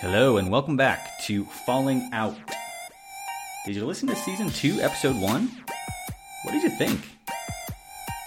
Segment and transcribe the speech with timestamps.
[0.00, 2.36] Hello, and welcome back to Falling Out.
[3.64, 5.50] Did you listen to season two, episode one?
[6.42, 7.00] What did you think?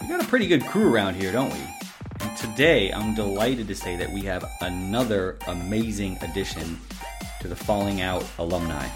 [0.02, 1.60] We got a pretty good crew around here, don't we?
[2.21, 6.79] And today, I'm delighted to say that we have another amazing addition
[7.40, 8.88] to the Falling Out alumni.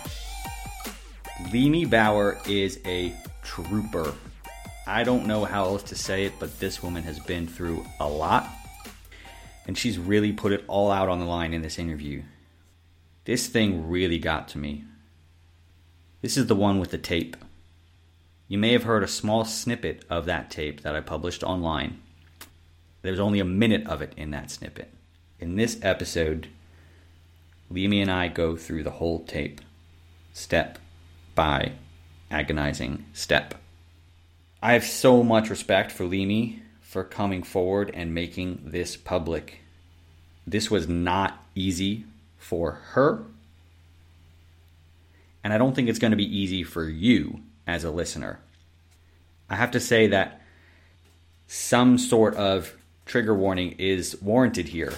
[1.51, 3.13] Leamy Bauer is a
[3.43, 4.15] trooper.
[4.87, 8.09] I don't know how else to say it, but this woman has been through a
[8.09, 8.49] lot.
[9.67, 12.23] And she's really put it all out on the line in this interview.
[13.25, 14.83] This thing really got to me.
[16.21, 17.37] This is the one with the tape.
[18.47, 22.01] You may have heard a small snippet of that tape that I published online.
[23.01, 24.91] There's only a minute of it in that snippet.
[25.39, 26.47] In this episode,
[27.69, 29.61] Leamy and I go through the whole tape,
[30.33, 30.77] step
[31.33, 31.73] by
[32.29, 33.55] agonizing step.
[34.61, 39.61] I have so much respect for Leamy for coming forward and making this public.
[40.45, 42.05] This was not easy
[42.43, 43.23] for her.
[45.43, 48.39] And I don't think it's going to be easy for you as a listener.
[49.49, 50.41] I have to say that
[51.47, 54.93] some sort of trigger warning is warranted here.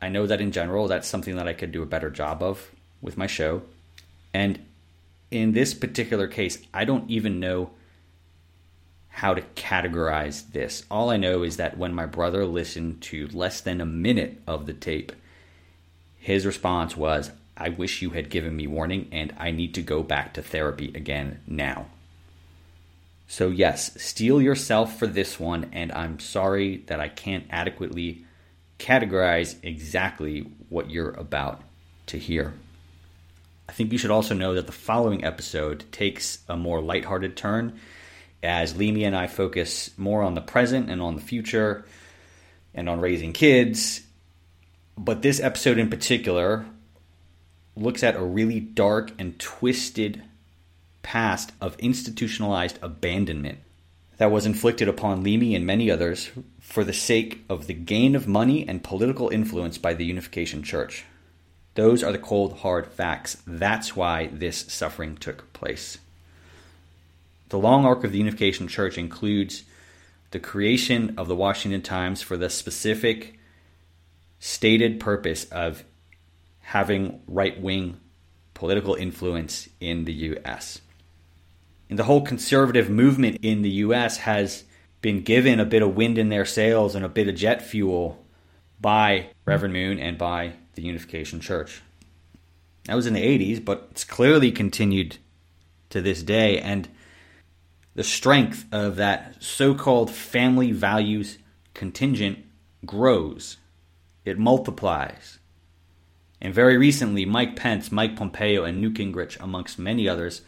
[0.00, 2.70] I know that in general, that's something that I could do a better job of
[3.00, 3.62] with my show.
[4.34, 4.58] And
[5.30, 7.70] in this particular case, I don't even know
[9.08, 10.84] how to categorize this.
[10.90, 14.66] All I know is that when my brother listened to less than a minute of
[14.66, 15.12] the tape,
[16.26, 20.02] his response was, I wish you had given me warning and I need to go
[20.02, 21.86] back to therapy again now.
[23.28, 28.24] So, yes, steel yourself for this one, and I'm sorry that I can't adequately
[28.80, 31.62] categorize exactly what you're about
[32.06, 32.54] to hear.
[33.68, 37.78] I think you should also know that the following episode takes a more lighthearted turn
[38.42, 41.84] as Leamy and I focus more on the present and on the future
[42.74, 44.02] and on raising kids
[44.96, 46.66] but this episode in particular
[47.76, 50.22] looks at a really dark and twisted
[51.02, 53.58] past of institutionalized abandonment
[54.16, 58.26] that was inflicted upon Leamy and many others for the sake of the gain of
[58.26, 61.04] money and political influence by the Unification Church.
[61.74, 63.42] Those are the cold, hard facts.
[63.46, 65.98] That's why this suffering took place.
[67.50, 69.64] The long arc of the Unification Church includes
[70.30, 73.35] the creation of the Washington Times for the specific
[74.38, 75.84] stated purpose of
[76.60, 78.00] having right wing
[78.54, 80.80] political influence in the US.
[81.88, 84.64] And the whole conservative movement in the US has
[85.00, 88.24] been given a bit of wind in their sails and a bit of jet fuel
[88.80, 91.82] by Reverend Moon and by the Unification Church.
[92.84, 95.18] That was in the 80s, but it's clearly continued
[95.90, 96.58] to this day.
[96.58, 96.88] And
[97.94, 101.38] the strength of that so called family values
[101.74, 102.38] contingent
[102.84, 103.56] grows
[104.26, 105.38] it multiplies.
[106.42, 110.42] And very recently, Mike Pence, Mike Pompeo, and Newt Gingrich, amongst many others,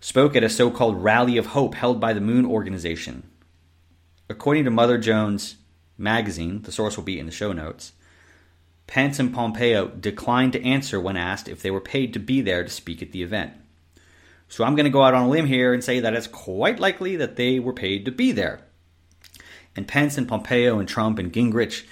[0.00, 3.28] spoke at a so called Rally of Hope held by the Moon Organization.
[4.30, 5.56] According to Mother Jones
[5.98, 7.92] magazine, the source will be in the show notes,
[8.86, 12.62] Pence and Pompeo declined to answer when asked if they were paid to be there
[12.62, 13.52] to speak at the event.
[14.48, 16.78] So I'm going to go out on a limb here and say that it's quite
[16.78, 18.60] likely that they were paid to be there.
[19.74, 21.84] And Pence and Pompeo and Trump and Gingrich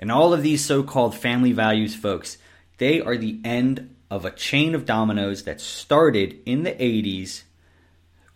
[0.00, 2.38] and all of these so called family values folks,
[2.78, 7.42] they are the end of a chain of dominoes that started in the 80s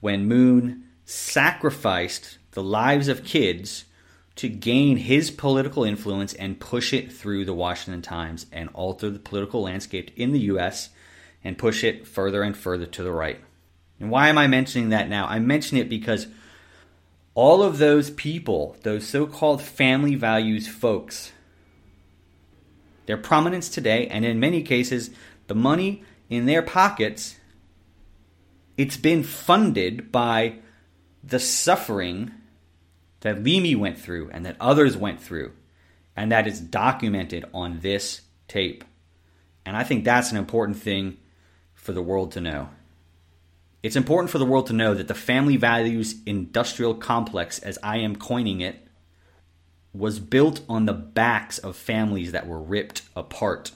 [0.01, 3.87] when Moon sacrificed the lives of kids
[4.37, 9.19] to gain his political influence and push it through the Washington Times and alter the
[9.19, 10.91] political landscape in the US
[11.43, 13.41] and push it further and further to the right.
[13.99, 15.27] And why am I mentioning that now?
[15.27, 16.27] I mention it because
[17.35, 21.33] all of those people, those so called family values folks,
[23.07, 25.11] their prominence today, and in many cases,
[25.47, 27.37] the money in their pockets,
[28.77, 30.57] it's been funded by
[31.23, 32.33] the suffering
[33.21, 35.53] that Leamy went through and that others went through,
[36.17, 38.85] and that is documented on this tape.
[39.65, 41.17] And I think that's an important thing
[41.75, 42.69] for the world to know.
[43.83, 47.99] It's important for the world to know that the family values industrial complex, as I
[47.99, 48.84] am coining it,
[49.95, 53.71] was built on the backs of families that were ripped apart.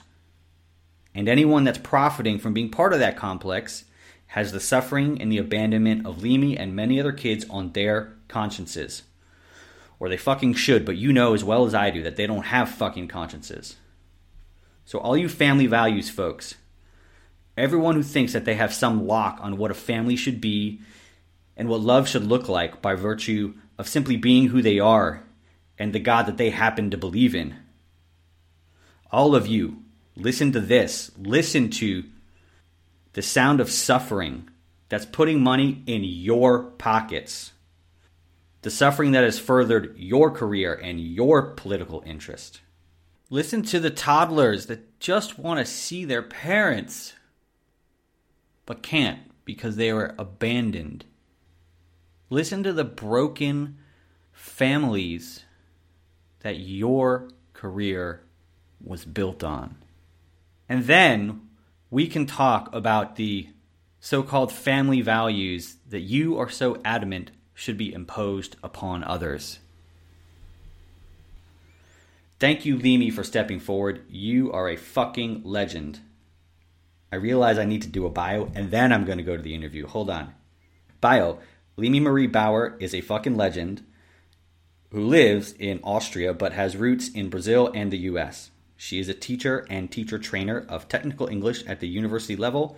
[1.15, 3.85] And anyone that's profiting from being part of that complex
[4.29, 9.05] has the suffering and the abandonment of Leamy and many other kids on their consciences.
[10.01, 12.47] Or they fucking should, but you know as well as I do that they don't
[12.47, 13.77] have fucking consciences.
[14.85, 16.55] So, all you family values folks,
[17.57, 20.81] everyone who thinks that they have some lock on what a family should be
[21.57, 25.23] and what love should look like by virtue of simply being who they are
[25.79, 27.57] and the God that they happen to believe in.
[29.11, 29.83] All of you,
[30.17, 31.11] listen to this.
[31.17, 32.05] Listen to
[33.13, 34.49] the sound of suffering
[34.89, 37.53] that's putting money in your pockets.
[38.63, 42.61] The suffering that has furthered your career and your political interest.
[43.31, 47.15] Listen to the toddlers that just want to see their parents,
[48.67, 51.05] but can't because they were abandoned.
[52.31, 53.79] Listen to the broken
[54.33, 55.45] families
[56.41, 58.23] that your career
[58.83, 59.77] was built on.
[60.69, 61.49] And then
[61.91, 63.49] we can talk about the
[64.01, 69.59] so called family values that you are so adamant should be imposed upon others.
[72.39, 74.05] Thank you, Leamy, for stepping forward.
[74.09, 75.99] You are a fucking legend.
[77.11, 79.43] I realize I need to do a bio and then I'm going to go to
[79.43, 79.87] the interview.
[79.87, 80.35] Hold on.
[81.01, 81.39] Bio
[81.77, 83.85] Leamy Marie Bauer is a fucking legend
[84.91, 88.51] who lives in Austria but has roots in Brazil and the US.
[88.77, 92.77] She is a teacher and teacher trainer of technical English at the university level,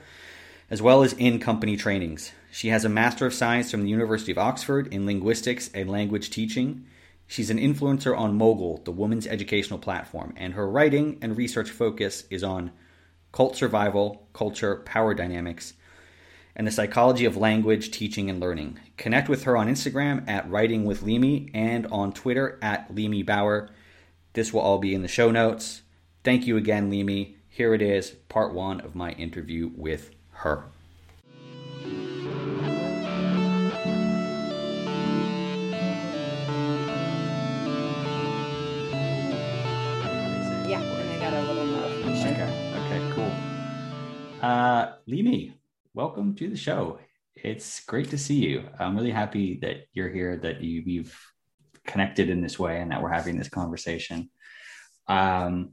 [0.71, 2.33] as well as in company trainings.
[2.51, 6.31] She has a Master of Science from the University of Oxford in linguistics and language
[6.31, 6.87] teaching.
[7.27, 12.25] She's an influencer on Mogul, the women's educational platform, and her writing and research focus
[12.31, 12.73] is on
[13.31, 15.75] cult survival, culture, power dynamics,
[16.57, 18.79] and the psychology of language, teaching, and learning.
[18.97, 23.71] Connect with her on Instagram at Writing with Leamy and on Twitter at Leamy Bauer.
[24.33, 25.83] This will all be in the show notes.
[26.23, 27.37] Thank you again, Leamy.
[27.49, 30.65] Here it is, part one of my interview with her.
[40.67, 42.49] Yeah, and I got a little more sugar.
[42.77, 43.33] Okay, cool.
[44.41, 45.55] Uh, Leamy,
[45.95, 46.99] welcome to the show.
[47.35, 48.65] It's great to see you.
[48.79, 51.19] I'm really happy that you're here, that you, we've
[51.87, 54.31] connected in this way, and that we're having this conversation.
[55.09, 55.71] Um,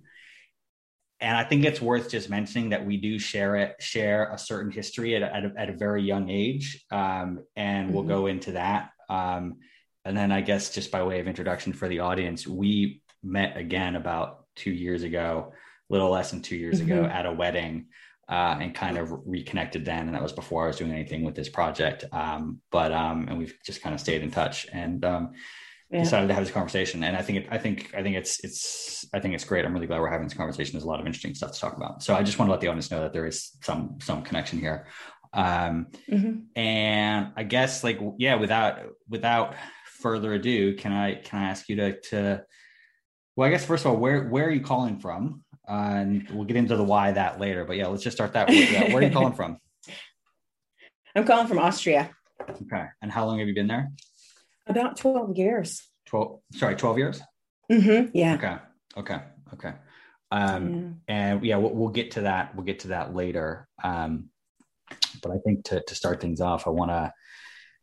[1.19, 4.71] and I think it's worth just mentioning that we do share it, share a certain
[4.71, 8.11] history at a, at a, at a very young age, um, and we'll mm-hmm.
[8.11, 8.89] go into that.
[9.09, 9.57] Um,
[10.03, 13.95] and then I guess just by way of introduction for the audience, we met again
[13.95, 15.53] about two years ago,
[15.89, 16.91] a little less than two years mm-hmm.
[16.91, 17.87] ago, at a wedding
[18.29, 20.07] uh, and kind of reconnected then.
[20.07, 22.06] And that was before I was doing anything with this project.
[22.12, 25.31] Um, but um, and we've just kind of stayed in touch and um,
[25.89, 26.03] yeah.
[26.03, 27.03] decided to have this conversation.
[27.03, 29.65] And I think it, I think I think it's it's I think it's great.
[29.65, 30.74] I'm really glad we're having this conversation.
[30.74, 32.03] There's a lot of interesting stuff to talk about.
[32.03, 34.59] So I just want to let the audience know that there is some some connection
[34.59, 34.88] here.
[35.33, 36.39] Um, mm-hmm.
[36.56, 39.56] And I guess like yeah, without without
[40.01, 42.44] further ado, can I can I ask you to to
[43.38, 45.44] well, I guess first of all, where where are you calling from?
[45.67, 47.65] And we'll get into the why that later.
[47.65, 48.47] But yeah, let's just start that.
[48.47, 49.57] With, where are you calling from?
[51.15, 52.11] I'm calling from Austria.
[52.49, 52.85] Okay.
[53.01, 53.91] And how long have you been there?
[54.67, 55.81] About 12 years.
[56.07, 57.21] 12, sorry, 12 years?
[57.71, 58.11] Mm-hmm.
[58.13, 58.35] Yeah.
[58.35, 58.57] Okay.
[58.97, 59.19] Okay.
[59.53, 59.73] Okay.
[60.31, 61.15] Um, yeah.
[61.15, 62.53] and yeah, we'll, we'll, get to that.
[62.55, 63.67] We'll get to that later.
[63.83, 64.29] Um,
[65.21, 67.11] but I think to, to start things off, I want to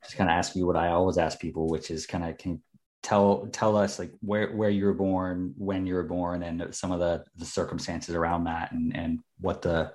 [0.04, 2.62] just kind of ask you what I always ask people, which is kind of, can
[3.04, 6.90] tell tell us like where where you were born, when you were born, and some
[6.90, 9.92] of the the circumstances around that, and and what the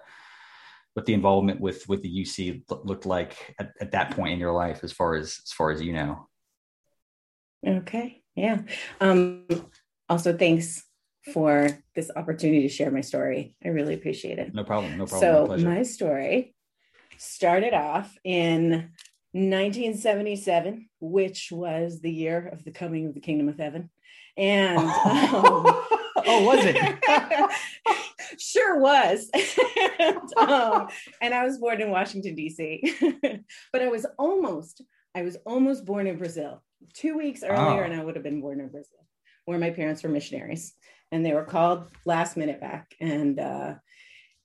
[0.94, 4.54] what the involvement with with the UC looked like at, at that point in your
[4.54, 6.28] life, as far as as far as you know.
[7.68, 8.22] Okay.
[8.36, 8.62] Yeah.
[9.02, 9.46] Um,
[10.08, 10.86] also, thanks
[11.34, 13.56] for this opportunity to share my story.
[13.64, 14.54] I really appreciate it.
[14.54, 14.98] No problem.
[14.98, 15.60] No problem.
[15.60, 16.56] So, my story
[17.18, 18.92] started off in
[19.34, 23.90] 1977, which was the year of the coming of the kingdom of heaven.
[24.36, 24.88] And um,
[26.26, 27.50] oh, was it?
[28.40, 29.30] sure was.
[30.00, 30.88] and, um,
[31.22, 32.96] and I was born in Washington, D.C.,
[33.72, 34.82] but I was almost,
[35.14, 36.64] I was almost born in Brazil.
[36.94, 37.86] Two weeks earlier, oh.
[37.86, 39.06] and I would have been born in Brazil,
[39.46, 40.74] where my parents were missionaries.
[41.12, 42.94] And they were called last minute back.
[43.02, 43.76] And uh,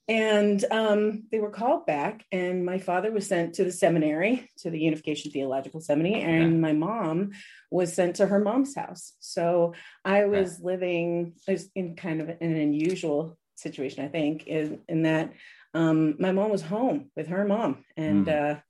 [0.06, 4.70] and um, they were called back, and my father was sent to the seminary, to
[4.70, 6.58] the Unification Theological Seminary, and yeah.
[6.58, 7.32] my mom
[7.70, 9.14] was sent to her mom's house.
[9.20, 10.66] So I was yeah.
[10.66, 11.34] living
[11.74, 15.32] in kind of an unusual situation, I think, in, in that
[15.74, 18.56] um, my mom was home with her mom and mm.
[18.56, 18.60] uh,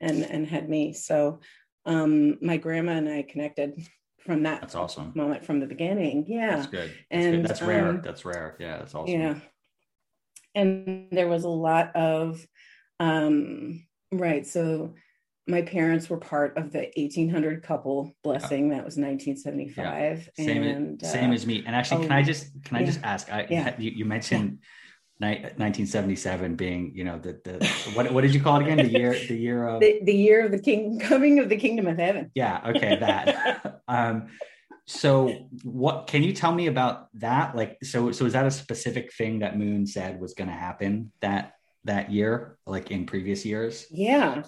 [0.00, 0.92] and and had me.
[0.92, 1.40] So
[1.86, 3.80] um, my grandma and I connected
[4.20, 4.60] from that.
[4.60, 6.26] That's awesome moment from the beginning.
[6.28, 6.90] Yeah, that's good.
[7.10, 7.50] That's and good.
[7.50, 7.88] that's rare.
[7.88, 8.56] Um, that's rare.
[8.60, 9.12] Yeah, that's awesome.
[9.12, 9.34] Yeah,
[10.54, 12.44] and there was a lot of
[12.98, 14.94] um, right so
[15.46, 20.44] my parents were part of the 1800 couple blessing that was 1975 yeah.
[20.44, 22.84] same, and, as, same uh, as me and actually oh, can i just can i
[22.84, 23.74] just ask I, yeah.
[23.78, 24.58] you, you mentioned
[25.20, 29.12] 1977 being you know the the what what did you call it again the year
[29.28, 32.30] the year of the, the year of the king coming of the kingdom of heaven
[32.34, 34.28] yeah okay that um
[34.86, 37.56] so what can you tell me about that?
[37.56, 41.12] Like, so so is that a specific thing that Moon said was going to happen
[41.20, 43.86] that that year, like in previous years?
[43.90, 44.42] Yeah.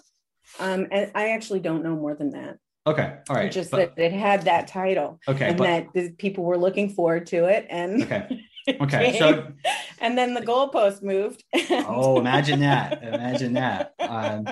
[0.58, 2.58] Um, and I actually don't know more than that.
[2.86, 3.52] Okay, all right.
[3.52, 5.20] Just but, that it had that title.
[5.28, 8.44] Okay, and but, that people were looking forward to it, and okay,
[8.80, 9.18] okay.
[9.20, 9.52] So,
[10.00, 11.44] and then the goalpost moved.
[11.70, 13.00] oh, imagine that!
[13.04, 13.94] Imagine that.
[14.00, 14.48] Um,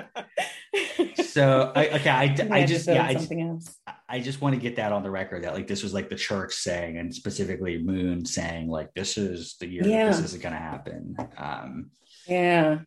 [1.24, 3.76] so, I, okay, I, I just yeah, I just, else.
[4.08, 6.16] I just want to get that on the record that like this was like the
[6.16, 10.06] church saying, and specifically Moon saying like this is the year yeah.
[10.06, 11.16] this isn't going to happen.
[11.36, 11.90] Um,
[12.26, 12.78] yeah,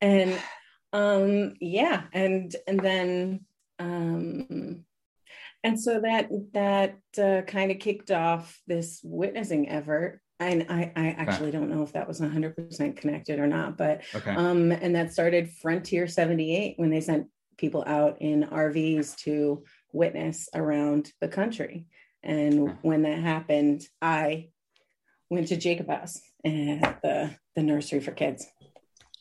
[0.00, 0.38] and
[0.92, 3.44] um, yeah, and and then
[3.78, 4.84] um,
[5.64, 11.08] and so that that uh, kind of kicked off this witnessing effort and I, I
[11.08, 11.58] actually okay.
[11.58, 14.30] don't know if that was 100% connected or not but okay.
[14.30, 20.48] um and that started frontier 78 when they sent people out in rvs to witness
[20.54, 21.86] around the country
[22.22, 22.78] and okay.
[22.82, 24.48] when that happened i
[25.30, 28.46] went to jacob house at the the nursery for kids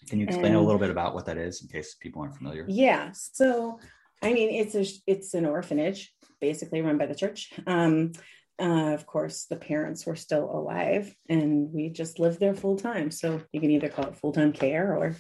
[0.10, 2.36] can you explain and, a little bit about what that is in case people aren't
[2.36, 3.80] familiar yeah so
[4.24, 7.51] I mean, it's a it's an orphanage, basically run by the church.
[7.68, 8.13] Um,
[8.62, 13.10] uh, of course, the parents were still alive, and we just lived there full time.
[13.12, 15.15] So you can either call it full time care or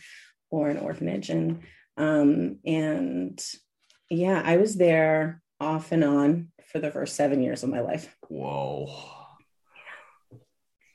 [0.51, 1.29] or an orphanage.
[1.29, 1.63] And
[1.97, 3.43] um, and
[4.09, 8.15] yeah, I was there off and on for the first seven years of my life.
[8.29, 8.93] Whoa,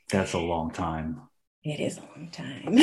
[0.09, 1.21] that's a long time.
[1.63, 2.73] It is a long time.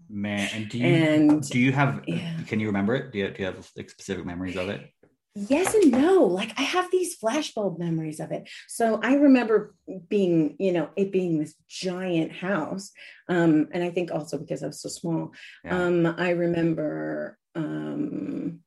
[0.08, 2.38] Man, and do you and, do you have yeah.
[2.46, 3.12] can you remember it?
[3.12, 4.90] Do you, do you have specific memories of it?
[5.34, 6.24] Yes and no.
[6.24, 8.48] Like I have these flashbulb memories of it.
[8.68, 9.74] So I remember
[10.08, 12.92] being, you know, it being this giant house.
[13.28, 15.32] Um, and I think also because I was so small.
[15.64, 15.84] Yeah.
[15.84, 18.60] Um, I remember um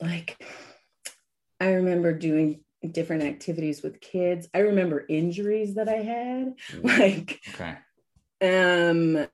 [0.00, 0.44] like
[1.60, 4.48] I remember doing different activities with kids.
[4.52, 6.54] I remember injuries that I had.
[6.82, 7.76] Like okay
[8.40, 9.26] um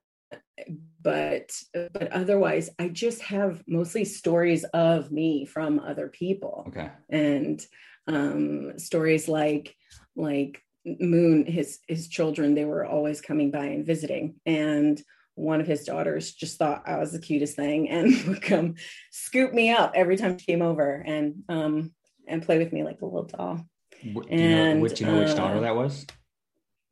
[1.02, 7.66] but but otherwise i just have mostly stories of me from other people okay and
[8.07, 9.75] um stories like
[10.16, 15.02] like moon his his children they were always coming by and visiting and
[15.35, 18.75] one of his daughters just thought i was the cutest thing and would come
[19.11, 21.92] scoop me up every time she came over and um
[22.28, 23.61] and play with me like a little doll
[24.02, 26.07] do and know, do you know which uh, daughter that was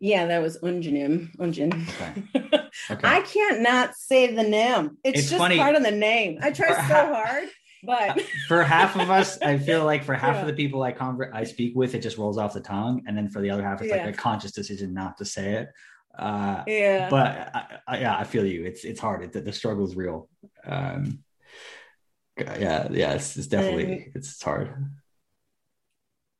[0.00, 1.34] yeah, that was Unjanim.
[1.36, 1.72] Unjin.
[1.88, 2.48] Okay.
[2.90, 3.08] okay.
[3.08, 4.98] I can't not say the name.
[5.04, 5.58] It's, it's just funny.
[5.58, 6.38] part of the name.
[6.42, 7.48] I try so hard,
[7.82, 10.40] but for half of us, I feel like for half yeah.
[10.42, 13.16] of the people I convert I speak with, it just rolls off the tongue, and
[13.16, 14.04] then for the other half, it's yeah.
[14.04, 15.70] like a conscious decision not to say it.
[16.18, 17.08] Uh, yeah.
[17.08, 18.64] But I, I, yeah, I feel you.
[18.64, 19.22] It's it's hard.
[19.22, 20.28] It, the struggle is real.
[20.64, 21.20] Um,
[22.36, 24.74] yeah, yeah, it's, it's definitely and, it's, it's hard.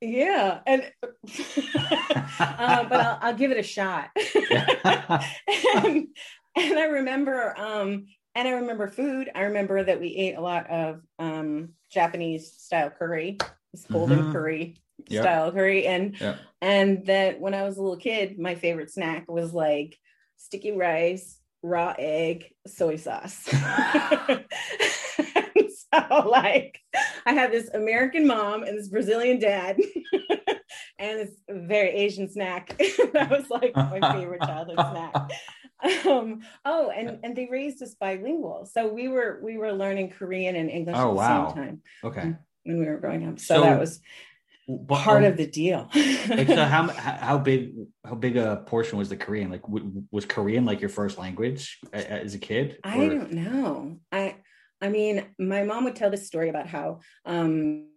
[0.01, 0.83] Yeah, and
[2.39, 4.11] uh, but I'll, I'll, give it a shot.
[4.85, 6.07] and,
[6.57, 9.29] and, I remember, um, and I remember food.
[9.35, 13.39] I remember that we ate a lot of um, Japanese style curry,
[13.73, 14.33] this golden mm-hmm.
[14.33, 14.77] curry
[15.09, 15.25] yep.
[15.25, 16.39] style curry, and yep.
[16.61, 19.99] and that when I was a little kid, my favorite snack was like
[20.37, 23.49] sticky rice, raw egg, soy sauce.
[26.09, 26.81] so like
[27.27, 29.79] I have this American mom and this Brazilian dad
[30.99, 32.77] and this very Asian snack.
[33.13, 35.31] that was like my favorite childhood snack.
[36.07, 40.57] Um, oh, and and they raised us bilingual, so we were we were learning Korean
[40.57, 41.49] and English oh, at the wow.
[41.49, 41.83] same time.
[42.03, 44.01] Okay, when we were growing up, so, so that was
[44.89, 45.89] part um, of the deal.
[46.29, 49.51] like, so how how big how big a portion was the Korean?
[49.51, 52.79] Like, w- was Korean like your first language as a kid?
[52.85, 52.91] Or?
[52.91, 54.01] I don't know.
[54.13, 54.37] I
[54.81, 57.89] I mean, my mom would tell this story about how um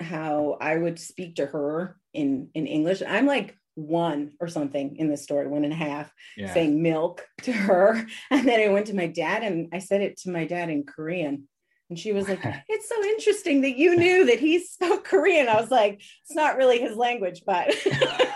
[0.00, 3.02] how I would speak to her in in English.
[3.06, 6.52] I'm like one or something in the story, one and a half, yeah.
[6.52, 8.06] saying milk to her.
[8.30, 10.84] And then I went to my dad and I said it to my dad in
[10.84, 11.48] Korean.
[11.88, 15.48] And she was like, It's so interesting that you knew that he spoke Korean.
[15.48, 17.74] I was like, It's not really his language, but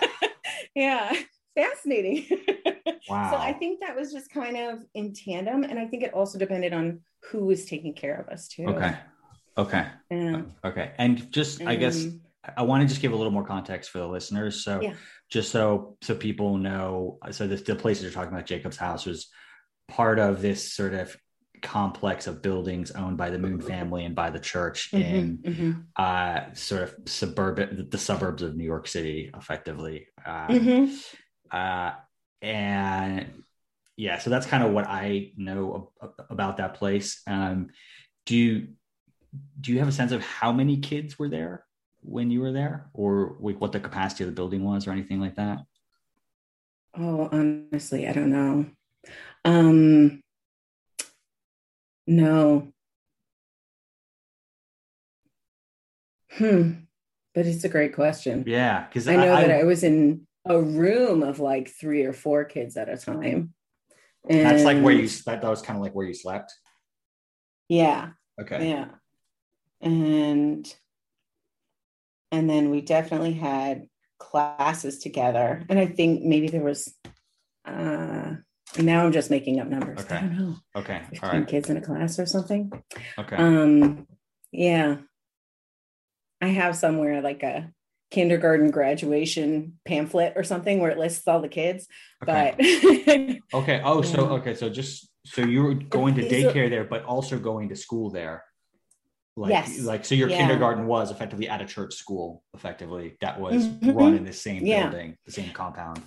[0.75, 1.13] yeah,
[1.55, 2.27] fascinating.
[3.09, 3.33] Wow.
[3.33, 5.65] so I think that was just kind of in tandem.
[5.65, 7.01] And I think it also depended on
[7.31, 8.67] who was taking care of us too.
[8.67, 8.97] Okay.
[9.57, 9.87] Okay.
[10.11, 10.43] Yeah.
[10.65, 10.93] Okay.
[10.99, 12.07] And just, I guess,
[12.57, 14.65] I want to just give a little more context for the listeners.
[14.65, 14.95] So, yeah.
[15.31, 19.29] just so so people know, so the, the places you're talking about, Jacob's house was
[19.89, 21.17] part of this sort of
[21.61, 25.81] complex of buildings owned by the Moon family and by the church mm-hmm, in mm-hmm.
[25.97, 30.09] Uh, sort of suburban, the, the, suburbs of New York City, effectively.
[30.25, 31.57] Uh, mm-hmm.
[31.57, 31.93] uh,
[32.41, 33.45] and
[34.03, 35.93] yeah, so that's kind of what I know
[36.29, 37.23] about that place.
[37.27, 37.69] Um,
[38.27, 38.69] do you
[39.61, 41.65] do you have a sense of how many kids were there?
[42.03, 45.21] when you were there, or like what the capacity of the building was, or anything
[45.21, 45.59] like that?
[46.99, 48.67] Oh, honestly, I don't know.
[49.45, 50.21] Um,
[52.07, 52.69] no.
[56.31, 56.73] Hmm.
[57.35, 58.45] But it's a great question.
[58.47, 62.13] Yeah, because I know I, that I was in a room of like three or
[62.13, 63.55] four kids at a time.
[64.29, 66.53] And that's like where you that, that was kind of like where you slept.
[67.69, 68.11] Yeah.
[68.41, 68.69] Okay.
[68.69, 68.89] Yeah.
[69.81, 70.73] And
[72.31, 73.89] and then we definitely had
[74.19, 75.65] classes together.
[75.69, 76.95] And I think maybe there was
[77.65, 78.35] uh
[78.79, 80.01] now I'm just making up numbers.
[80.01, 80.17] Okay.
[80.17, 80.57] I don't know.
[80.77, 81.03] Okay.
[81.11, 81.49] 15 All right.
[81.49, 82.73] kids in a class or something.
[83.19, 83.37] Okay.
[83.37, 84.07] Um
[84.53, 84.99] yeah.
[86.41, 87.73] I have somewhere like a
[88.13, 91.89] kindergarten graduation pamphlet or something where it lists all the kids.
[92.23, 93.41] Okay.
[93.51, 93.81] But okay.
[93.83, 94.55] Oh, so okay.
[94.55, 98.45] So just so you were going to daycare there, but also going to school there.
[99.35, 99.81] Like, yes.
[99.81, 100.37] like so your yeah.
[100.37, 103.93] kindergarten was effectively at a church school, effectively, that was mm-hmm.
[103.93, 104.91] run in the same yeah.
[104.91, 106.03] building, the same compound.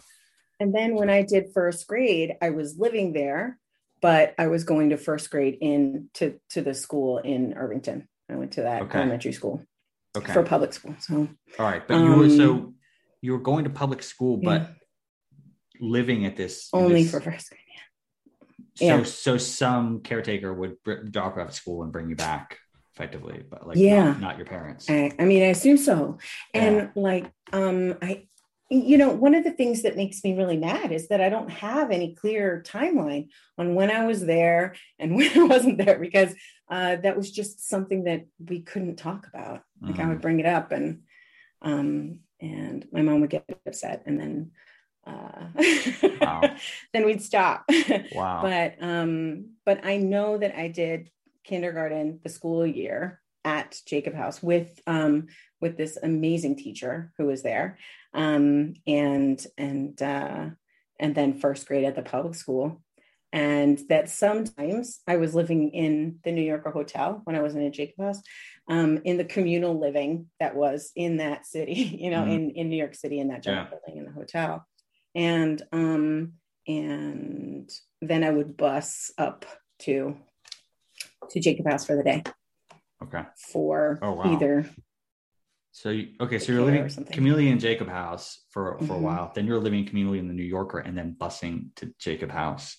[0.60, 3.58] And then when I did first grade, I was living there,
[4.00, 8.08] but I was going to first grade in to, to the school in Irvington.
[8.30, 9.00] I went to that okay.
[9.00, 9.66] elementary school
[10.16, 10.34] okay.
[10.34, 10.96] for public school.
[11.00, 11.28] So
[11.60, 12.76] all right, but you were so um,
[13.22, 14.68] you were going to public school, but yeah.
[15.80, 17.62] living at this only this, for first grade.
[18.80, 18.88] Yeah.
[18.88, 19.04] So yeah.
[19.04, 20.78] so some caretaker would
[21.12, 22.58] drop off at school and bring you back
[22.96, 24.90] effectively, but like yeah, not, not your parents.
[24.90, 26.18] I, I, mean, I assume so.
[26.54, 26.90] And yeah.
[26.96, 28.28] like, um, I
[28.70, 31.50] you know, one of the things that makes me really mad is that I don't
[31.50, 33.30] have any clear timeline
[33.60, 36.34] on when I was there and when I wasn't there because
[36.70, 39.64] uh, that was just something that we couldn't talk about.
[39.82, 40.02] Like mm-hmm.
[40.02, 40.22] I would mm.
[40.22, 41.02] bring it up and
[41.62, 44.52] um, and my mom would get upset and then
[45.06, 45.48] uh,
[46.22, 46.42] wow.
[46.94, 47.70] then we'd stop.
[48.12, 48.42] Wow.
[48.42, 51.12] but um, but I know that I did
[51.44, 55.28] kindergarten the school year at Jacob House with um,
[55.62, 57.78] with this amazing teacher who was there,
[58.14, 60.48] um, and and uh,
[61.00, 62.82] and then first grade at the public school,
[63.32, 67.62] and that sometimes I was living in the New Yorker Hotel when I was in
[67.62, 68.22] a Jacob House,
[68.70, 72.32] um, in the communal living that was in that city, you know, mm-hmm.
[72.32, 73.78] in in New York City in that giant yeah.
[73.78, 74.66] building in the hotel,
[75.14, 76.34] and um,
[76.68, 77.70] and
[78.02, 79.46] then I would bus up
[79.80, 80.18] to
[81.30, 82.24] to Jacob House for the day.
[83.04, 83.24] Okay.
[83.52, 84.34] For oh, wow.
[84.34, 84.70] either.
[85.72, 88.94] So you, okay, so you're living communally in Jacob House for for mm-hmm.
[88.94, 89.32] a while.
[89.36, 92.78] Then you're living communally in the New Yorker, and then busing to Jacob House.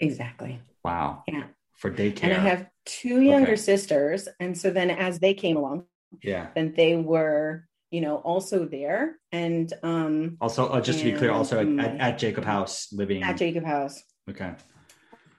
[0.00, 0.60] Exactly.
[0.84, 1.22] Wow.
[1.26, 1.44] Yeah.
[1.74, 2.24] For daycare.
[2.24, 3.60] And I have two younger okay.
[3.60, 5.84] sisters, and so then as they came along,
[6.22, 11.12] yeah, then they were you know also there and um also uh, just to be
[11.12, 14.54] clear also at, at, at, jacob house living at jacob house okay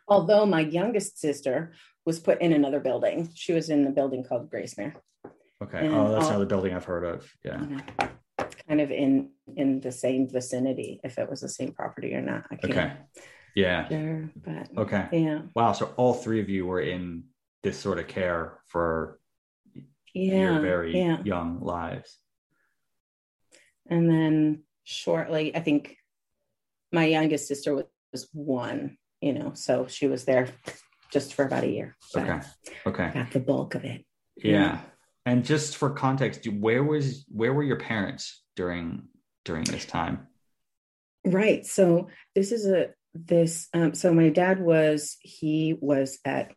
[0.07, 1.73] although my youngest sister
[2.05, 3.29] was put in another building.
[3.33, 4.93] She was in the building called Gracemere.
[5.63, 5.85] Okay.
[5.85, 7.31] And oh, that's another building I've heard of.
[7.43, 7.65] Yeah.
[8.67, 12.45] Kind of in in the same vicinity, if it was the same property or not.
[12.51, 12.73] I can't.
[12.73, 12.93] Okay.
[13.55, 13.87] Yeah.
[13.87, 15.07] Sure, but okay.
[15.11, 15.41] Yeah.
[15.55, 15.71] Wow.
[15.71, 17.23] So all three of you were in
[17.63, 19.19] this sort of care for
[20.13, 21.23] yeah, your very yeah.
[21.23, 22.17] young lives.
[23.89, 25.97] And then shortly, I think
[26.91, 30.49] my youngest sister was, was one, you know, so she was there
[31.11, 31.95] just for about a year.
[32.15, 32.39] Okay.
[32.85, 33.11] Okay.
[33.13, 34.05] Got the bulk of it.
[34.37, 34.51] Yeah.
[34.51, 34.79] yeah.
[35.25, 39.03] And just for context, where was where were your parents during
[39.43, 40.27] during this time?
[41.25, 41.65] Right.
[41.65, 46.53] So this is a this um, so my dad was he was at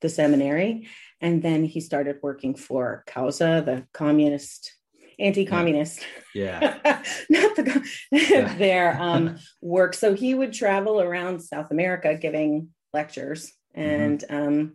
[0.00, 0.88] the seminary
[1.20, 4.74] and then he started working for CAUSA, the communist
[5.20, 7.02] anti-communist yeah, yeah.
[7.30, 7.84] not the
[8.56, 14.02] their um work so he would travel around south america giving lectures Mm-hmm.
[14.02, 14.48] and mm-hmm.
[14.48, 14.72] um,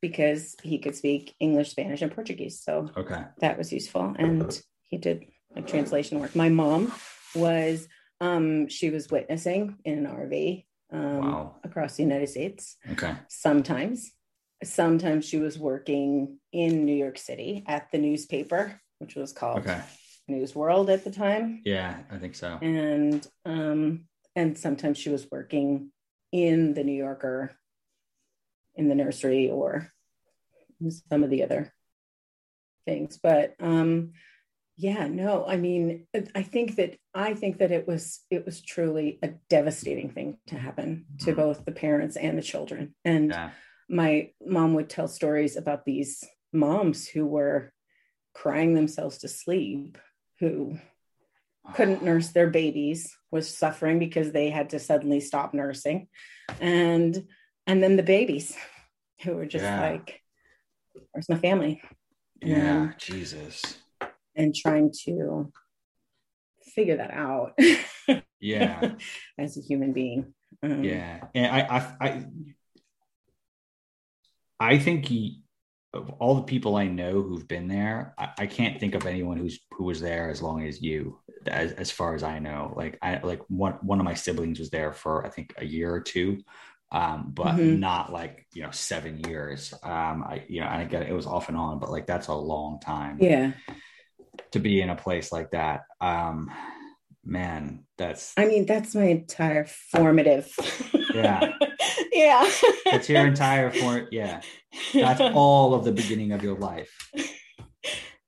[0.00, 2.62] because he could speak English, Spanish, and Portuguese.
[2.62, 4.14] So okay, that was useful.
[4.18, 6.36] And he did like translation work.
[6.36, 6.92] My mom
[7.34, 7.88] was
[8.20, 11.56] um, she was witnessing in an RV um, wow.
[11.64, 12.76] across the United States.
[12.92, 14.12] Okay, sometimes.
[14.64, 19.80] Sometimes she was working in New York City at the newspaper, which was called okay.
[20.26, 21.62] News World at the time.
[21.64, 22.58] Yeah, I think so.
[22.60, 25.92] And um, and sometimes she was working
[26.32, 27.52] in the New Yorker
[28.74, 29.92] in the nursery or
[31.10, 31.72] some of the other
[32.86, 33.18] things.
[33.22, 34.12] But um,
[34.80, 39.18] yeah, no, I mean, I think that I think that it was it was truly
[39.24, 41.34] a devastating thing to happen to mm-hmm.
[41.40, 42.94] both the parents and the children.
[43.04, 43.50] And yeah.
[43.88, 47.72] my mom would tell stories about these moms who were
[48.34, 49.98] crying themselves to sleep,
[50.38, 50.78] who
[51.74, 56.06] couldn't nurse their babies, was suffering because they had to suddenly stop nursing,
[56.60, 57.26] and
[57.66, 58.56] and then the babies
[59.22, 59.90] who were just yeah.
[59.90, 60.22] like,
[61.10, 61.82] where's my family?
[62.40, 63.78] Yeah, um, Jesus.
[64.38, 65.52] And trying to
[66.62, 67.58] figure that out.
[68.40, 68.92] yeah.
[69.38, 70.32] As a human being.
[70.62, 71.24] Um, yeah.
[71.34, 72.26] And I, I, I,
[74.60, 75.42] I think he,
[75.92, 79.38] of all the people I know who've been there, I, I, can't think of anyone
[79.38, 82.74] who's who was there as long as you, as, as far as I know.
[82.76, 85.92] Like I like one one of my siblings was there for I think a year
[85.92, 86.42] or two,
[86.92, 87.80] um, but mm-hmm.
[87.80, 89.72] not like you know seven years.
[89.82, 92.34] Um, I you know and it, it was off and on, but like that's a
[92.34, 93.16] long time.
[93.18, 93.52] Yeah,
[94.52, 95.82] to be in a place like that.
[96.00, 96.50] Um,
[97.24, 98.32] man, that's.
[98.36, 100.50] I mean, that's my entire formative.
[101.14, 101.52] Yeah.
[102.12, 102.50] yeah.
[102.84, 104.08] That's your entire form.
[104.10, 104.40] Yeah.
[104.92, 106.90] That's all of the beginning of your life.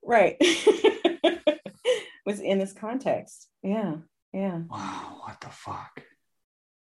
[0.03, 0.37] Right.
[2.27, 3.49] Was in this context.
[3.63, 3.97] Yeah.
[4.33, 4.61] Yeah.
[4.71, 5.23] Wow.
[5.25, 6.03] What the fuck?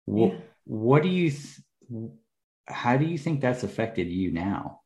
[0.07, 0.39] What, yeah.
[0.65, 2.11] what do you, th-
[2.67, 4.81] how do you think that's affected you now?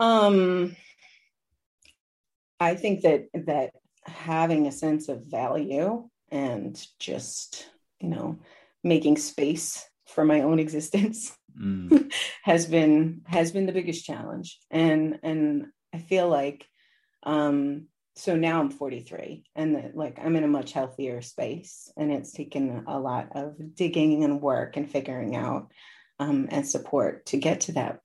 [0.00, 0.76] Um,
[2.60, 3.72] I think that that
[4.04, 7.66] having a sense of value and just
[8.00, 8.38] you know
[8.82, 12.12] making space for my own existence mm.
[12.42, 16.66] has been has been the biggest challenge and and i feel like
[17.24, 22.12] um so now i'm 43 and the, like i'm in a much healthier space and
[22.12, 25.70] it's taken a lot of digging and work and figuring out
[26.20, 28.00] um, and support to get to that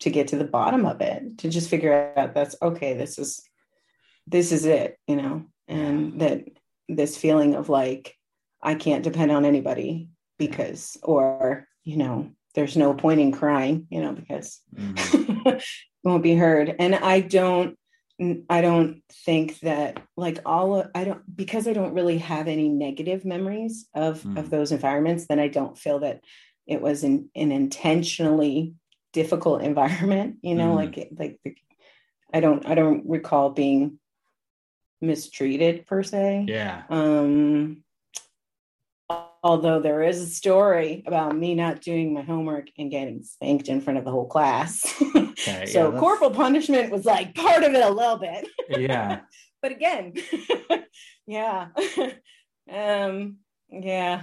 [0.00, 3.40] to get to the bottom of it to just figure out that's okay this is
[4.26, 6.44] this is it, you know, and that
[6.88, 8.16] this feeling of like,
[8.62, 10.08] I can't depend on anybody
[10.38, 15.48] because, or, you know, there's no point in crying, you know, because mm-hmm.
[15.48, 15.64] it
[16.04, 16.74] won't be heard.
[16.78, 17.76] And I don't,
[18.48, 22.68] I don't think that like all of, I don't because I don't really have any
[22.68, 24.38] negative memories of mm.
[24.38, 25.26] of those environments.
[25.26, 26.20] Then I don't feel that
[26.66, 28.74] it was an, an intentionally
[29.12, 30.36] difficult environment.
[30.42, 30.76] You know, mm.
[30.76, 31.54] like like the,
[32.32, 33.98] I don't I don't recall being
[35.02, 36.46] mistreated per se.
[36.48, 36.84] Yeah.
[36.88, 37.82] Um,
[39.42, 43.80] although there is a story about me not doing my homework and getting spanked in
[43.80, 44.82] front of the whole class.
[45.42, 48.46] Okay, so yeah, corporal punishment was like part of it a little bit.
[48.68, 49.22] Yeah.
[49.62, 50.12] but again,
[51.26, 51.68] yeah.
[52.72, 53.38] um,
[53.68, 54.22] yeah.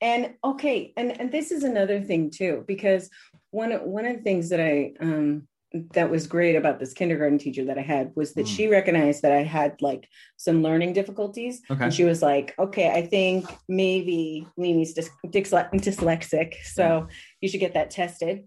[0.00, 3.10] And okay, and and this is another thing too because
[3.50, 5.46] one one of the things that I um
[5.92, 8.56] that was great about this kindergarten teacher that I had was that mm.
[8.56, 11.62] she recognized that I had like some learning difficulties.
[11.68, 11.84] Okay.
[11.84, 16.54] And she was like, okay, I think maybe Mimi's dys- dyslexic.
[16.64, 17.08] So
[17.40, 18.44] you should get that tested.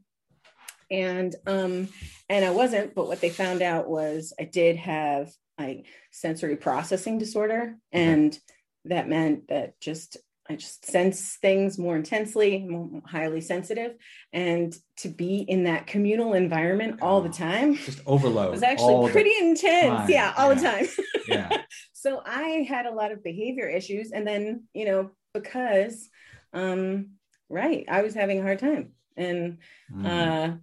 [0.90, 1.90] And um,
[2.30, 7.18] and I wasn't, but what they found out was I did have like sensory processing
[7.18, 7.76] disorder.
[7.92, 8.40] And okay.
[8.86, 10.16] that meant that just
[10.50, 13.96] I just sense things more intensely, more highly sensitive,
[14.32, 19.34] and to be in that communal environment all the time, just overload, was actually pretty
[19.40, 20.02] intense.
[20.02, 20.10] Time.
[20.10, 20.56] Yeah, all yeah.
[20.56, 20.88] the time.
[21.28, 21.58] yeah.
[21.94, 26.10] So I had a lot of behavior issues, and then you know because,
[26.54, 27.12] um,
[27.50, 29.58] right, I was having a hard time, and
[29.94, 30.06] mm.
[30.06, 30.56] uh,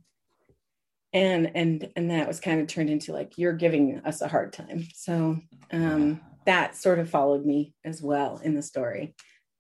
[1.12, 4.55] and and and that was kind of turned into like you're giving us a hard
[4.55, 4.87] time.
[4.94, 5.40] So
[5.73, 9.14] um, that sort of followed me as well in the story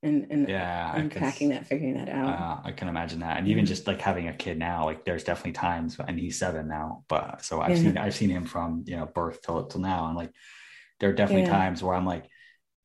[0.04, 3.64] and and yeah unpacking that figuring that out uh, i can imagine that and even
[3.64, 7.42] just like having a kid now like there's definitely times and he's seven now but
[7.44, 7.76] so i've yeah.
[7.76, 10.30] seen i've seen him from you know birth till till now and like
[11.00, 11.50] there are definitely yeah.
[11.50, 12.28] times where i'm like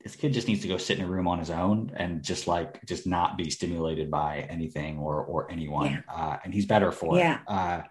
[0.02, 2.48] this kid just needs to go sit in a room on his own and just
[2.48, 6.02] like just not be stimulated by anything or or anyone yeah.
[6.14, 7.82] uh, and he's better for it uh,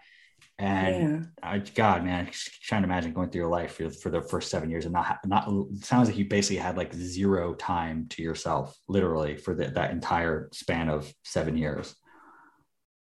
[0.59, 1.49] and yeah.
[1.51, 2.31] I, God, man, I
[2.62, 5.18] trying to imagine going through your life for, for the first seven years and not,
[5.25, 5.49] not,
[5.83, 10.49] sounds like you basically had like zero time to yourself, literally, for the, that entire
[10.53, 11.94] span of seven years.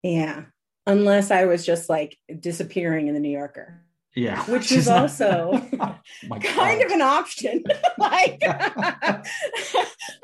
[0.04, 0.44] Yeah.
[0.86, 3.84] Unless I was just like disappearing in the New Yorker.
[4.16, 4.44] Yeah.
[4.46, 7.64] Which is also oh kind of an option.
[7.98, 9.24] like, I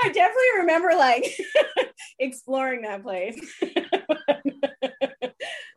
[0.04, 1.36] definitely remember like
[2.20, 3.40] exploring that place.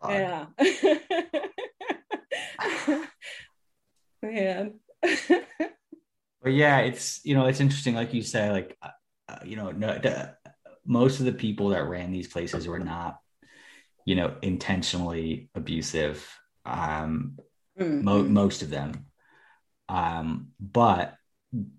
[0.09, 0.47] Yeah.
[4.23, 4.75] Man.
[6.43, 8.91] but yeah, it's you know it's interesting, like you say, like uh,
[9.29, 10.35] uh you know, no, the,
[10.85, 13.19] most of the people that ran these places were not,
[14.05, 16.27] you know, intentionally abusive.
[16.65, 17.39] Um,
[17.79, 18.05] mm-hmm.
[18.05, 19.07] mo- most of them,
[19.89, 21.15] um, but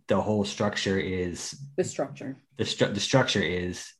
[0.07, 2.37] the whole structure is the structure.
[2.57, 3.93] The, stru- the structure is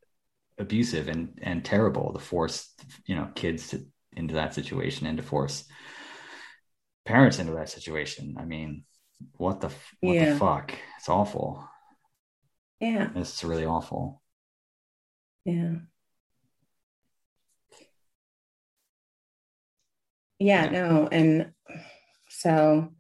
[0.58, 2.74] abusive and and terrible to force
[3.06, 5.66] you know kids to into that situation and to force
[7.06, 8.36] parents into that situation.
[8.40, 8.84] I mean,
[9.38, 9.70] what the
[10.00, 10.34] what yeah.
[10.34, 10.74] the fuck?
[10.98, 11.68] It's awful.
[12.80, 14.22] Yeah, it's really awful.
[15.46, 15.76] Yeah.
[20.40, 21.52] Yeah, no, and
[22.30, 22.94] so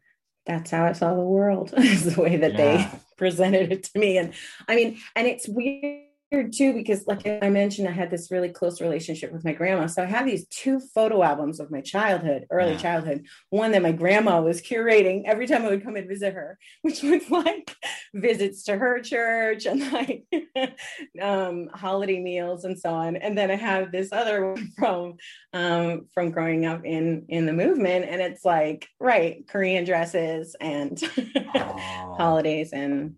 [0.45, 2.57] that's how I saw the world is the way that yeah.
[2.57, 4.17] they presented it to me.
[4.17, 4.33] And
[4.67, 6.00] I mean, and it's weird
[6.31, 9.85] too because like i mentioned i had this really close relationship with my grandma.
[9.87, 12.77] So i have these two photo albums of my childhood early yeah.
[12.77, 13.25] childhood.
[13.49, 17.03] One that my grandma was curating every time i would come and visit her which
[17.03, 17.75] was like
[18.13, 20.23] visits to her church and like
[21.21, 23.17] um, holiday meals and so on.
[23.17, 25.15] And then i have this other one from
[25.53, 31.01] um, from growing up in in the movement and it's like right korean dresses and
[32.17, 33.15] holidays and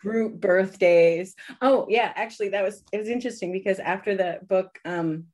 [0.00, 1.34] group birthdays.
[1.60, 5.26] Oh yeah, actually that was it was interesting because after the book um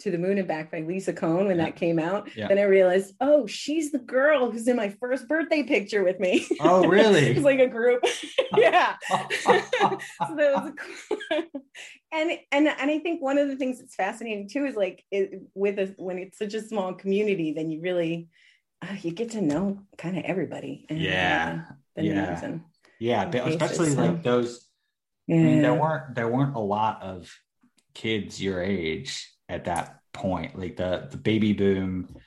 [0.00, 1.64] to the Moon and Back by Lisa Kohn when yeah.
[1.66, 2.34] that came out.
[2.34, 2.48] Yeah.
[2.48, 6.46] Then I realized, oh, she's the girl who's in my first birthday picture with me.
[6.60, 7.26] Oh, really?
[7.26, 8.02] it's like a group.
[8.56, 8.96] yeah.
[9.40, 9.62] so
[10.28, 11.42] cool.
[12.12, 15.42] and and and I think one of the things that's fascinating too is like it,
[15.54, 18.28] with a, when it's such a small community, then you really
[18.82, 20.86] uh, you get to know kind of everybody.
[20.88, 21.62] And, yeah.
[21.68, 22.58] Uh, yeah.
[23.00, 24.66] Yeah, especially like those.
[25.26, 25.36] Yeah.
[25.36, 27.32] I mean, there weren't there weren't a lot of
[27.94, 30.58] kids your age at that point.
[30.58, 32.20] Like the the baby boom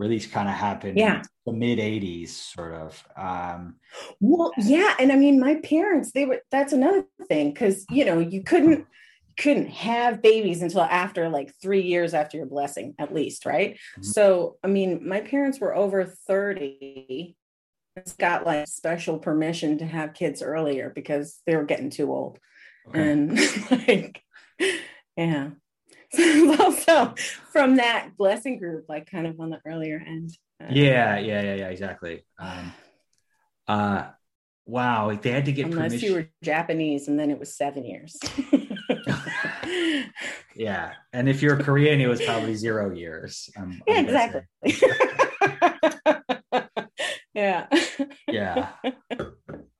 [0.00, 3.76] really kind of happened yeah the mid 80s sort of um
[4.18, 8.18] well yeah and i mean my parents they were that's another thing because you know
[8.18, 8.86] you couldn't
[9.38, 14.02] couldn't have babies until after like three years after your blessing at least right mm-hmm.
[14.02, 17.36] so i mean my parents were over 30
[18.18, 22.38] got like special permission to have kids earlier because they were getting too old.
[22.88, 23.10] Okay.
[23.10, 23.38] And
[23.70, 24.22] like,
[25.16, 25.50] yeah.
[26.12, 27.14] So also
[27.52, 30.36] from that blessing group, like kind of on the earlier end.
[30.60, 32.24] Uh, yeah, yeah, yeah, yeah, exactly.
[32.36, 32.72] Um,
[33.68, 34.08] uh,
[34.66, 36.08] wow, they had to get unless permission.
[36.08, 38.18] you were Japanese, and then it was seven years.
[40.56, 43.48] yeah, and if you're Korean, it was probably zero years.
[43.56, 44.42] Um, yeah, exactly.
[47.34, 47.66] Yeah.
[48.28, 48.70] Yeah.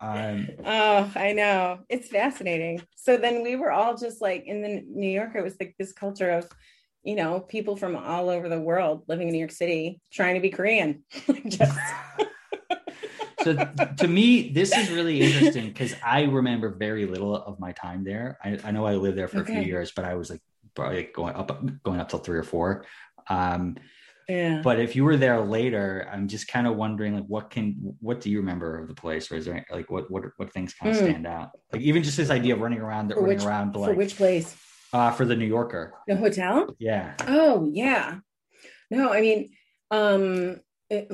[0.02, 1.80] Um, oh i know.
[1.90, 2.80] It's fascinating.
[2.96, 5.92] So then we were all just like in the new york it was like this
[5.92, 6.48] culture of
[7.02, 10.40] you know people from all over the world living in new york city trying to
[10.40, 11.04] be korean.
[11.48, 11.78] Just
[13.42, 13.54] so
[13.98, 18.38] to me this is really interesting because i remember very little of my time there.
[18.42, 19.52] I, I know i lived there for okay.
[19.52, 20.40] a few years but i was like
[20.74, 22.84] probably going up going up till three or four.
[23.28, 23.76] Um,
[24.30, 24.60] yeah.
[24.62, 28.20] But if you were there later, I'm just kind of wondering, like, what can, what
[28.20, 30.92] do you remember of the place, or is there like, what, what, what things kind
[30.92, 31.04] of mm.
[31.08, 31.50] stand out?
[31.72, 34.16] Like, even just this idea of running around, for running which, around, like, for which
[34.16, 34.56] place?
[34.92, 35.94] Uh, for the New Yorker.
[36.06, 36.74] The hotel.
[36.78, 37.14] Yeah.
[37.26, 38.18] Oh yeah.
[38.90, 39.50] No, I mean,
[39.90, 41.08] um, it,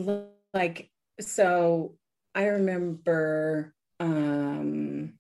[0.55, 1.97] like so.
[2.35, 5.15] I remember um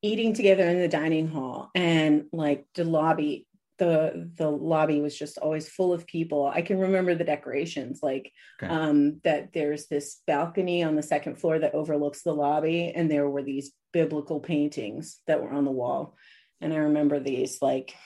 [0.00, 3.48] eating together in the dining hall and like the lobby
[3.82, 6.46] the the lobby was just always full of people.
[6.46, 8.30] I can remember the decorations like
[8.62, 8.72] okay.
[8.72, 13.28] um that there's this balcony on the second floor that overlooks the lobby and there
[13.28, 16.16] were these biblical paintings that were on the wall.
[16.60, 17.96] And i remember these like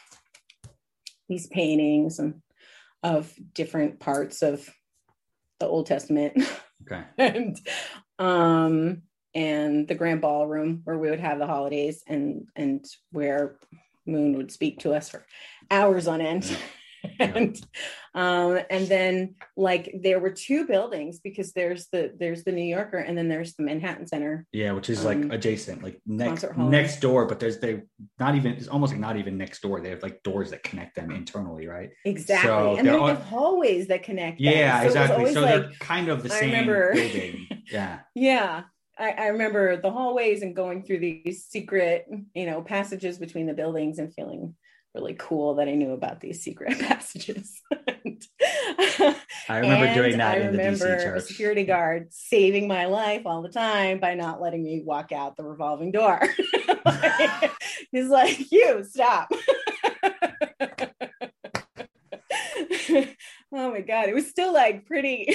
[1.28, 2.40] these paintings and
[3.02, 4.66] of different parts of
[5.60, 6.42] the old testament.
[6.90, 7.02] Okay.
[7.18, 7.58] And
[8.18, 9.02] um
[9.34, 13.58] and the grand ballroom where we would have the holidays and and where
[14.06, 15.24] moon would speak to us for
[15.70, 16.56] hours on end.
[17.20, 17.32] Yeah.
[17.36, 17.66] and
[18.14, 22.98] um and then like there were two buildings because there's the there's the new yorker
[22.98, 24.44] and then there's the manhattan center.
[24.52, 27.82] Yeah which is like um, adjacent like next next door but there's they
[28.18, 29.80] not even it's almost like not even next door.
[29.80, 31.90] They have like doors that connect them internally right?
[32.04, 32.48] Exactly.
[32.48, 35.32] So and they all, have hallways that connect yeah so exactly.
[35.32, 37.46] So like, they're kind of the I same remember, building.
[37.70, 38.00] Yeah.
[38.14, 38.62] Yeah
[38.98, 43.54] I, I, remember the hallways and going through these secret, you know, passages between the
[43.54, 44.54] buildings and feeling
[44.94, 47.60] really cool that I knew about these secret passages.
[48.04, 48.24] and,
[49.48, 50.38] I remember doing that.
[50.38, 54.82] I remember a security guard saving my life all the time by not letting me
[54.84, 56.20] walk out the revolving door.
[57.92, 59.30] He's like, "You stop."
[63.56, 65.34] Oh my god, it was still like pretty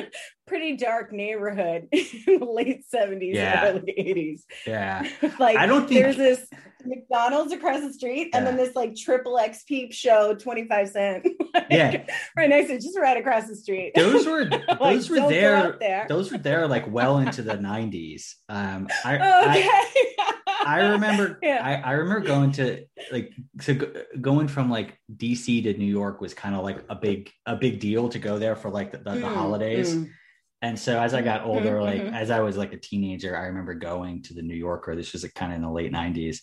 [0.46, 3.68] pretty dark neighborhood in the late 70s yeah.
[3.68, 4.42] early 80s.
[4.66, 5.08] Yeah.
[5.38, 6.46] like I don't think there's this
[6.84, 8.38] McDonald's across the street yeah.
[8.38, 11.26] and then this like triple X peep show 25 cent.
[11.52, 12.04] like, yeah.
[12.36, 13.92] Right next to just right across the street.
[13.96, 18.34] Those were those like, were there, there, Those were there like well into the 90s.
[18.48, 19.68] Um I okay.
[19.68, 21.60] I, I remember yeah.
[21.62, 23.74] I, I remember going to like so
[24.20, 27.80] going from like DC to New York was kind of like a big a big
[27.80, 29.94] deal to go there for like the, the, mm, the holidays.
[29.94, 30.10] Mm
[30.62, 32.14] and so as I got mm-hmm, older, like mm-hmm.
[32.14, 34.96] as I was like a teenager, I remember going to the New Yorker.
[34.96, 36.40] This was like kind of in the late '90s,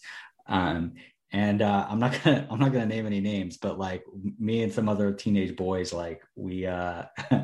[0.47, 0.93] um,
[1.31, 4.03] and uh, I'm not gonna I'm not gonna name any names, but like
[4.39, 7.03] me and some other teenage boys, like we uh,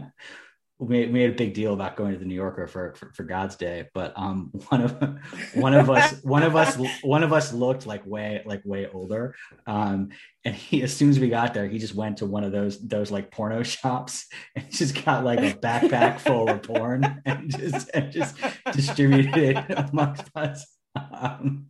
[0.82, 3.58] we made a big deal about going to the New Yorker for, for, for God's
[3.58, 5.20] Day, but um, one of
[5.54, 9.36] one of us one of us one of us looked like way like way older,
[9.68, 10.10] um,
[10.46, 12.80] and he as soon as we got there, he just went to one of those
[12.88, 17.90] those like porno shops and just got like a backpack full of porn and just
[17.94, 18.38] and just
[18.72, 20.66] distributed it amongst us.
[20.96, 21.68] Um,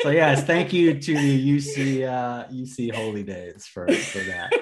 [0.00, 4.52] so yes, thank you to the UC uh, UC Holy Days for for that.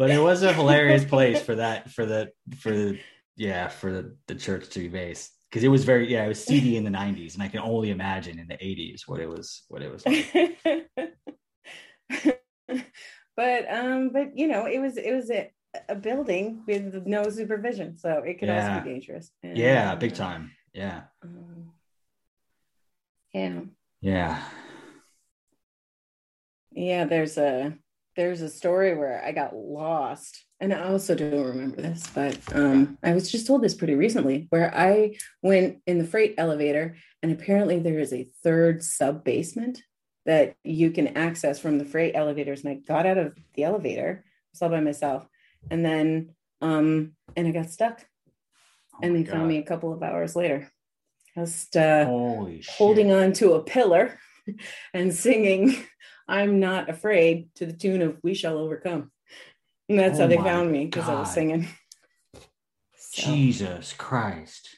[0.00, 2.98] But it was a hilarious place for that for the for the
[3.36, 5.32] yeah for the, the church to be based.
[5.50, 7.90] Because it was very yeah it was seedy in the 90s and i can only
[7.90, 10.58] imagine in the 80s what it was what it was like.
[13.36, 15.50] but um but you know it was it was a,
[15.90, 18.72] a building with no supervision so it could yeah.
[18.72, 19.30] also be dangerous.
[19.42, 20.52] And, yeah big time.
[20.72, 21.02] Yeah.
[21.22, 21.72] um,
[23.34, 23.60] yeah.
[24.00, 24.42] Yeah.
[26.72, 27.74] Yeah there's a
[28.20, 30.44] there's a story where I got lost.
[30.60, 34.46] And I also don't remember this, but um, I was just told this pretty recently
[34.50, 39.82] where I went in the freight elevator, and apparently there is a third sub basement
[40.26, 42.62] that you can access from the freight elevators.
[42.62, 45.26] And I got out of the elevator, I was all by myself,
[45.70, 48.04] and then um, and I got stuck.
[48.96, 49.32] Oh and they God.
[49.32, 50.70] found me a couple of hours later,
[51.34, 52.04] just uh,
[52.68, 54.18] holding on to a pillar
[54.92, 55.74] and singing
[56.30, 59.10] I'm not afraid to the tune of We Shall Overcome.
[59.88, 61.66] And that's oh how they found me because I was singing.
[62.96, 63.32] So.
[63.32, 64.68] Jesus Christ.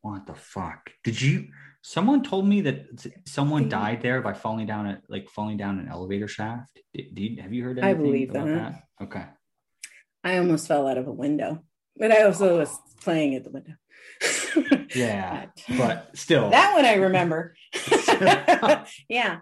[0.00, 0.90] What the fuck?
[1.04, 1.48] Did you
[1.82, 2.86] someone told me that
[3.26, 3.68] someone mm-hmm.
[3.68, 6.80] died there by falling down a like falling down an elevator shaft?
[6.94, 8.72] Did, did have you heard anything I believe about that.
[8.98, 9.04] that?
[9.04, 9.24] Okay.
[10.24, 11.62] I almost fell out of a window,
[11.98, 13.74] but I also was playing at the window.
[14.94, 16.48] yeah, but still.
[16.48, 17.54] That one I remember.
[19.08, 19.40] yeah.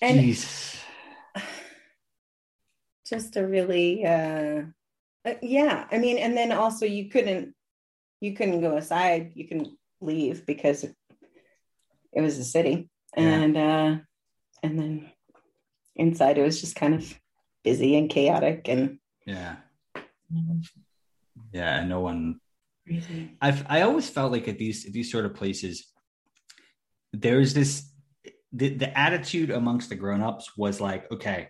[0.00, 0.76] And Jesus.
[3.06, 4.62] just a really uh,
[5.24, 7.54] uh, yeah i mean and then also you couldn't
[8.20, 9.68] you couldn't go aside you couldn't
[10.00, 12.88] leave because it was a city.
[13.16, 13.96] And uh
[14.62, 15.10] and then
[15.94, 17.20] inside it was just kind of
[17.62, 19.56] busy and chaotic and yeah.
[21.52, 22.40] Yeah and no one
[23.40, 25.86] i've i always felt like at these at these sort of places
[27.20, 27.90] there's this
[28.52, 31.48] the, the attitude amongst the grown-ups was like okay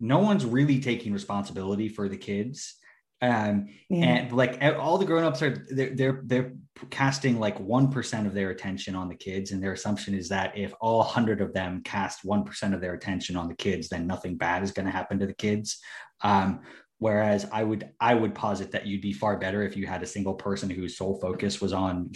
[0.00, 2.74] no one's really taking responsibility for the kids.
[3.20, 4.04] Um yeah.
[4.04, 6.52] and like all the grown-ups are they're they're, they're
[6.90, 9.50] casting like 1% of their attention on the kids.
[9.50, 13.36] And their assumption is that if all 100 of them cast 1% of their attention
[13.36, 15.80] on the kids then nothing bad is going to happen to the kids.
[16.22, 16.60] Um
[16.98, 20.06] whereas i would i would posit that you'd be far better if you had a
[20.06, 22.10] single person whose sole focus was on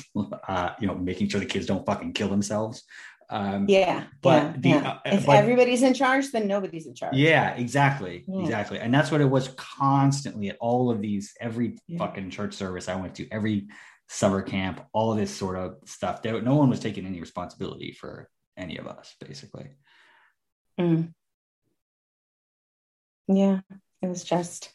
[0.48, 2.84] uh, you know making sure the kids don't fucking kill themselves.
[3.30, 4.90] Um, yeah but yeah, the, yeah.
[4.90, 7.16] Uh, if but, everybody's in charge then nobody's in charge.
[7.16, 8.42] Yeah exactly yeah.
[8.42, 8.78] exactly.
[8.78, 12.94] And that's what it was constantly at all of these every fucking church service i
[12.94, 13.68] went to every
[14.08, 16.20] summer camp all of this sort of stuff.
[16.20, 19.68] There, no one was taking any responsibility for any of us basically.
[20.78, 21.12] Mm.
[23.28, 23.60] yeah
[24.02, 24.72] it was just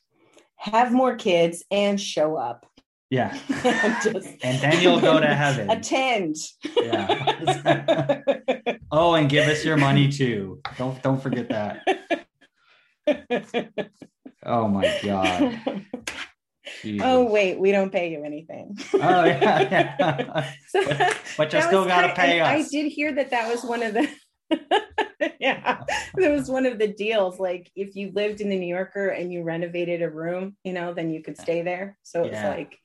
[0.55, 2.65] have more kids and show up.
[3.09, 3.37] Yeah.
[4.03, 5.69] just, and then you'll go to heaven.
[5.69, 6.35] Attend.
[6.75, 8.21] Yeah.
[8.91, 10.59] oh, and give us your money too.
[10.77, 12.27] Don't don't forget that.
[14.43, 15.61] Oh my god.
[16.81, 17.05] Jesus.
[17.05, 18.77] Oh wait, we don't pay you anything.
[18.93, 20.53] oh yeah, yeah.
[20.67, 22.47] so, but, but you still got to pay us.
[22.47, 24.09] I did hear that that was one of the
[25.39, 25.83] yeah,
[26.15, 27.39] that was one of the deals.
[27.39, 30.93] Like if you lived in the New Yorker and you renovated a room, you know,
[30.93, 31.97] then you could stay there.
[32.03, 32.49] So it's yeah.
[32.49, 32.77] like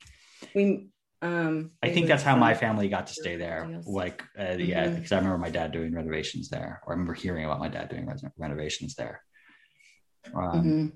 [0.55, 0.89] we.
[1.21, 3.65] Um, I think that's how my family got to stay there.
[3.65, 3.87] Deals.
[3.87, 4.61] Like, uh, mm-hmm.
[4.63, 7.69] yeah, because I remember my dad doing renovations there, or I remember hearing about my
[7.69, 9.23] dad doing renovations there.
[10.35, 10.87] Um, mm-hmm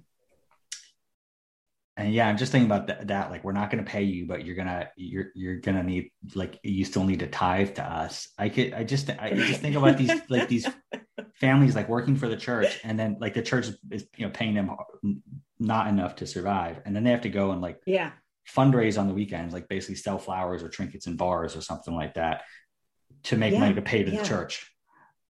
[1.97, 4.27] and yeah i'm just thinking about that, that like we're not going to pay you
[4.27, 8.29] but you're gonna you're you're gonna need like you still need to tithe to us.
[8.39, 10.67] I could i just i just think about these like these
[11.35, 14.55] families like working for the church and then like the church is you know paying
[14.55, 14.71] them
[15.59, 16.81] not enough to survive.
[16.85, 18.13] And then they have to go and like yeah.
[18.49, 22.15] fundraise on the weekends like basically sell flowers or trinkets in bars or something like
[22.15, 22.43] that
[23.25, 24.23] to make yeah, money to pay to yeah.
[24.23, 24.71] the church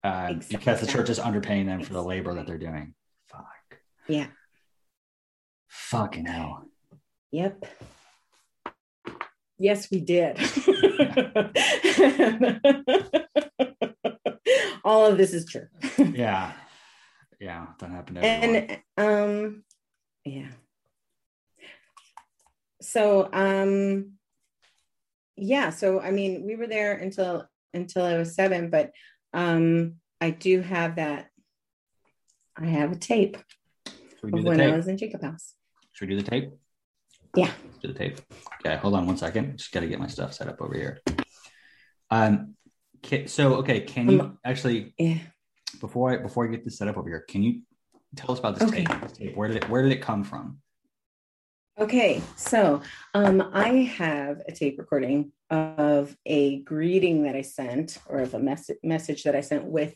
[0.02, 0.56] uh, exactly.
[0.56, 2.94] because the church is underpaying them for the labor that they're doing.
[3.28, 3.78] Fuck.
[4.08, 4.26] Yeah
[5.74, 6.68] Fucking hell.
[7.32, 7.66] Yep.
[9.58, 10.38] Yes, we did.
[14.84, 15.66] All of this is true.
[15.98, 16.52] yeah.
[17.40, 18.18] Yeah, that happened.
[18.18, 19.64] and um
[20.24, 20.52] yeah.
[22.80, 24.12] So um
[25.36, 28.92] yeah, so I mean we were there until until I was seven, but
[29.32, 31.30] um I do have that
[32.56, 33.36] I have a tape
[34.32, 35.54] of when I was in Jacob House.
[35.94, 36.50] Should we do the tape?
[37.36, 37.50] Yeah.
[37.64, 38.18] Let's do the tape.
[38.60, 39.56] Okay, hold on one second.
[39.58, 41.00] Just got to get my stuff set up over here.
[42.10, 42.56] Um,
[43.04, 45.18] ca- so okay, can you Um, actually Yeah.
[45.80, 47.62] before I before I get this set up over here, can you
[48.16, 48.84] tell us about this Okay.
[48.84, 49.00] tape?
[49.02, 49.36] This tape?
[49.36, 50.58] Where did it Where did it come from?
[51.78, 52.82] Okay, so
[53.14, 53.68] um, I
[53.98, 59.22] have a tape recording of a greeting that I sent, or of a message message
[59.24, 59.94] that I sent with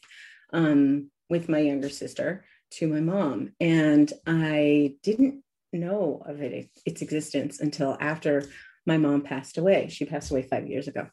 [0.52, 7.02] um, with my younger sister to my mom, and I didn't know of it its
[7.02, 8.44] existence until after
[8.86, 9.88] my mom passed away.
[9.88, 11.08] She passed away five years ago,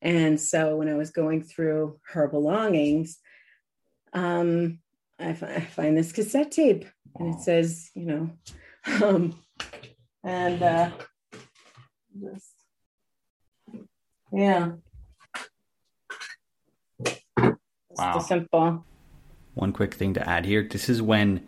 [0.00, 3.18] and so when I was going through her belongings,
[4.12, 4.78] um,
[5.18, 6.84] I, find this cassette tape,
[7.16, 8.30] and it says, you know.
[9.02, 9.38] Um,
[10.24, 10.90] and uh
[12.18, 12.54] just
[14.32, 14.72] yeah
[17.90, 18.18] Wow.
[18.20, 18.86] simple
[19.54, 20.66] One quick thing to add here.
[20.66, 21.46] This is when,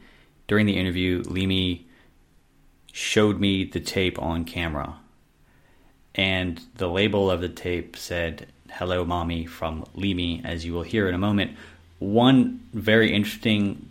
[0.49, 1.87] during the interview, Limi
[2.93, 4.97] showed me the tape on camera.
[6.15, 11.09] And the label of the tape said, Hello, Mommy, from Limi, as you will hear
[11.09, 11.57] in a moment.
[11.99, 13.89] One very interesting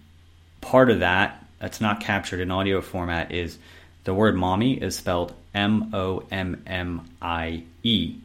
[0.62, 3.58] part of that that's not captured in audio format is
[4.04, 8.16] the word mommy is spelled M O M M I E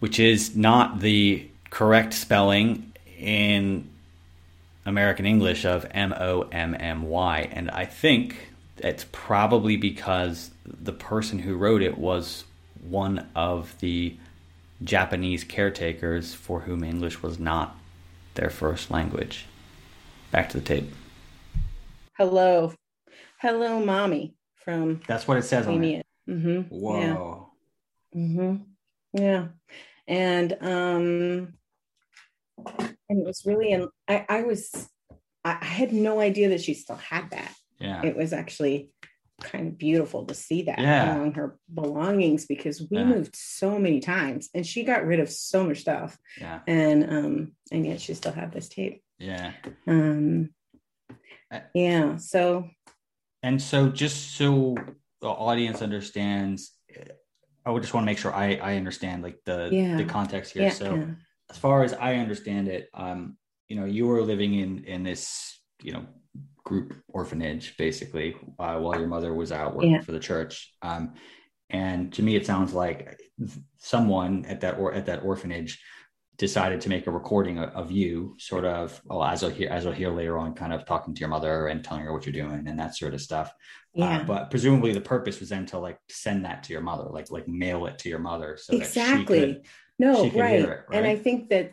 [0.00, 3.88] which is not the correct spelling in
[4.84, 7.48] American English of M O M M Y.
[7.52, 8.49] And I think
[8.82, 12.44] it's probably because the person who wrote it was
[12.82, 14.16] one of the
[14.82, 17.76] Japanese caretakers for whom English was not
[18.34, 19.46] their first language.
[20.30, 20.92] Back to the tape.
[22.16, 22.72] hello
[23.40, 25.86] hello mommy from That's what it says on it.
[25.86, 26.02] Amy.
[26.28, 26.74] Mm-hmm.
[26.94, 27.14] Yeah.
[27.14, 27.52] Whoa.
[28.12, 28.56] hmm
[29.12, 29.48] Yeah.
[30.06, 31.54] And um
[33.08, 34.88] and it was really and I, I was
[35.44, 37.54] I, I had no idea that she still had that.
[37.80, 38.04] Yeah.
[38.04, 38.90] It was actually
[39.42, 41.14] kind of beautiful to see that Yeah.
[41.14, 43.04] among her belongings because we Yeah.
[43.04, 46.18] moved so many times and she got rid of so much stuff.
[46.38, 46.60] Yeah.
[46.66, 49.02] And um and yet she still had this tape.
[49.18, 49.52] Yeah.
[49.86, 50.50] Um
[51.74, 52.68] yeah, so
[53.42, 54.76] And so, just so
[55.22, 56.76] the audience understands,
[57.64, 59.96] I would just want to make sure I, I understand like the Yeah.
[59.96, 60.70] the context here.
[60.70, 61.16] so,
[61.50, 63.36] as far as I understand it, um,
[63.68, 66.06] you know, you were living in in this you know
[66.70, 70.02] group orphanage basically uh, while your mother was out working Yeah.
[70.02, 70.72] for the church.
[70.82, 71.14] Um,
[71.68, 73.20] and to me, it sounds like
[73.78, 75.82] someone at that or at that orphanage
[76.38, 79.92] decided to make a recording of, you sort of well as I'll hear as I'll
[79.92, 82.66] hear later on kind of talking to your mother and telling her what you're doing
[82.68, 83.52] and that sort of stuff
[83.92, 84.20] yeah.
[84.20, 87.30] uh, but presumably the purpose was then to like send that to your mother like
[87.30, 89.66] like mail it to your mother so exactly that she could
[89.98, 90.60] no she could right.
[90.60, 91.72] it, and i think that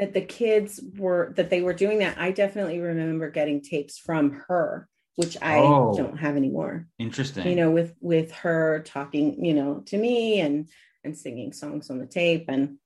[0.00, 4.42] that the kids were that they were doing that i definitely remember getting tapes from
[4.48, 5.94] her which i Oh.
[5.94, 6.86] don't have anymore.
[6.98, 7.46] Interesting.
[7.46, 10.68] You know with with her talking you know to me and
[11.04, 12.78] and singing songs on the tape and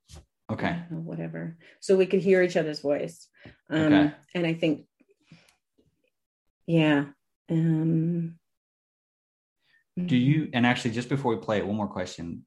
[0.50, 0.82] okay.
[0.90, 1.56] know, whatever.
[1.80, 3.28] So we could hear each other's voice.
[3.70, 4.12] Um Okay.
[4.34, 4.86] and i think
[6.66, 7.04] yeah
[7.50, 8.38] um
[10.12, 12.44] do you and actually just before we play it one more question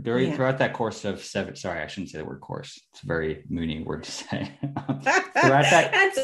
[0.00, 0.36] during Yeah.
[0.36, 3.44] throughout that course of seven sorry i shouldn't say the word course it's a very
[3.50, 4.52] Moonie word to say
[5.42, 6.18] throughout that that's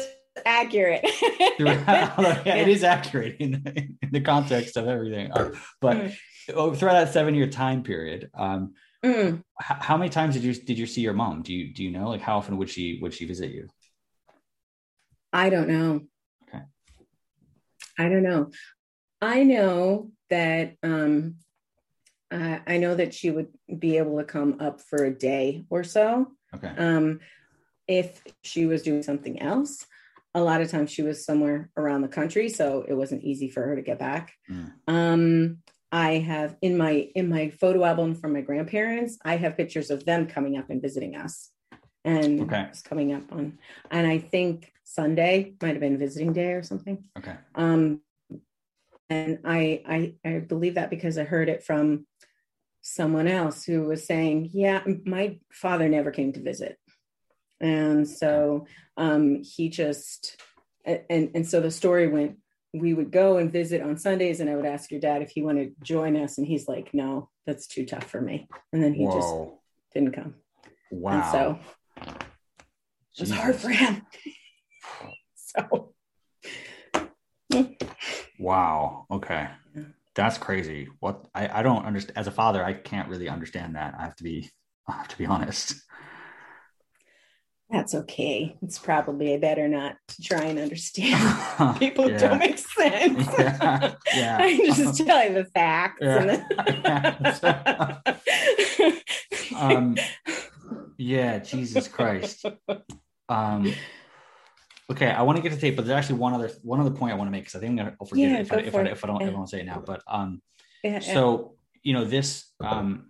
[0.45, 1.03] accurate
[1.57, 3.63] throughout, yeah, it is accurate in,
[4.01, 5.51] in the context of everything Uh,
[5.81, 6.15] but Mm.
[6.53, 9.37] oh, throughout that seven year time period um Mm.
[9.61, 11.91] h- how many times did you did you see your mom do you do you
[11.91, 13.67] know like how often would she would she visit you
[15.33, 16.01] I don't know.
[16.47, 16.63] Okay.
[17.99, 18.51] I don't know.
[19.21, 21.35] I know that um
[22.31, 23.49] uh, I know that she would
[23.79, 26.31] be able to come up for a day or so.
[26.55, 27.19] okay Um
[27.87, 29.85] if she was doing something else.
[30.33, 33.61] A lot of times she was somewhere around the country, so it wasn't easy for
[33.63, 34.33] her to get back.
[34.49, 34.71] Mm.
[34.87, 35.57] Um
[35.91, 40.03] I have in my in my photo album from my grandparents, I have pictures of
[40.05, 41.51] them coming up and visiting us.
[42.03, 42.65] And Okay.
[42.69, 43.59] it's coming up on
[43.91, 47.05] and I think Sunday might have been visiting day or something.
[47.17, 48.01] okay Um,
[49.09, 52.07] and I, I, I believe that because I heard it from
[52.85, 56.77] someone else who was saying, "Yeah, my father never came to visit,"
[57.59, 60.39] and so um, he just,
[60.85, 62.37] and and so the story went.
[62.73, 65.41] We would go and visit on Sundays, and I would ask your dad if he
[65.41, 68.93] wanted to join us, and he's like, "No, that's too tough for me," and then
[68.93, 69.33] he just
[69.93, 70.35] didn't come.
[70.91, 71.59] wow And so
[73.15, 74.05] it was hard for him.
[75.35, 75.93] so
[78.37, 79.83] wow okay Yeah.
[80.15, 83.93] That's crazy what i i don't understand as a father i can't really understand that
[83.99, 84.49] i have to be
[84.87, 85.75] i have to be honest
[87.69, 88.55] that's okay.
[88.61, 92.17] It's probably better not to try and understand people yeah.
[92.17, 93.27] don't make sense.
[93.37, 93.95] Yeah.
[94.15, 94.37] yeah.
[94.39, 95.99] I just tell you the facts.
[96.01, 96.45] Yeah.
[97.41, 99.01] Then...
[99.59, 99.97] um,
[100.97, 102.45] yeah, Jesus Christ.
[103.27, 103.73] Um,
[104.91, 107.13] okay, I want to get to tape, but there's actually one other one other point
[107.13, 108.75] I want to make because I think I'm gonna I'll forget it if I, if
[108.75, 109.83] I, if, I, don't if I don't say it now.
[109.85, 110.41] But um,
[110.99, 113.07] so you know this um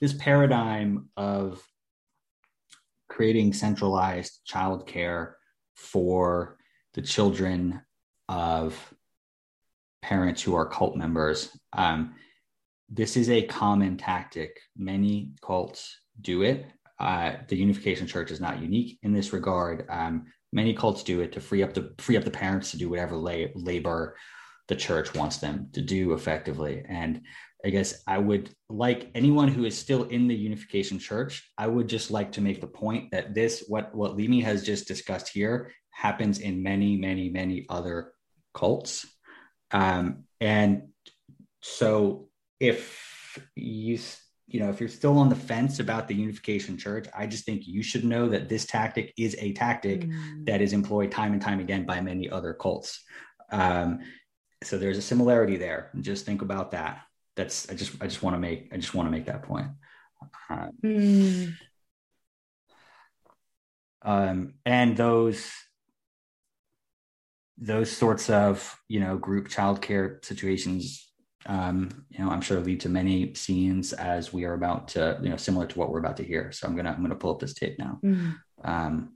[0.00, 1.62] this paradigm of
[3.08, 5.32] creating centralized childcare
[5.74, 6.58] for
[6.94, 7.80] the children
[8.28, 8.94] of
[10.02, 11.56] parents who are cult members.
[11.72, 12.14] Um,
[12.88, 14.60] this is a common tactic.
[14.76, 16.66] Many cults do it.
[16.98, 19.86] Uh, the Unification Church is not unique in this regard.
[19.90, 22.88] Um, many cults do it to free up the free up the parents to do
[22.88, 24.16] whatever la- labor
[24.68, 26.84] the church wants them to do effectively.
[26.88, 27.22] And
[27.64, 31.88] I guess I would like anyone who is still in the Unification Church, I would
[31.88, 35.72] just like to make the point that this, what, what Limi has just discussed here,
[35.90, 38.12] happens in many, many, many other
[38.54, 39.06] cults.
[39.70, 40.88] Um, and
[41.62, 42.28] so
[42.60, 43.98] if you,
[44.46, 47.66] you know, if you're still on the fence about the Unification Church, I just think
[47.66, 50.46] you should know that this tactic is a tactic mm.
[50.46, 53.02] that is employed time and time again by many other cults.
[53.50, 54.00] Um,
[54.62, 55.90] so there's a similarity there.
[56.00, 57.00] Just think about that
[57.36, 59.68] that's I just I just want to make I just want to make that point.
[60.50, 61.54] Uh, mm.
[64.02, 65.50] Um, and those
[67.58, 71.05] those sorts of you know group childcare situations
[71.46, 75.28] um, you know i'm sure lead to many scenes as we are about to you
[75.28, 77.38] know similar to what we're about to hear so i'm gonna i'm gonna pull up
[77.38, 78.34] this tape now mm.
[78.64, 79.12] um,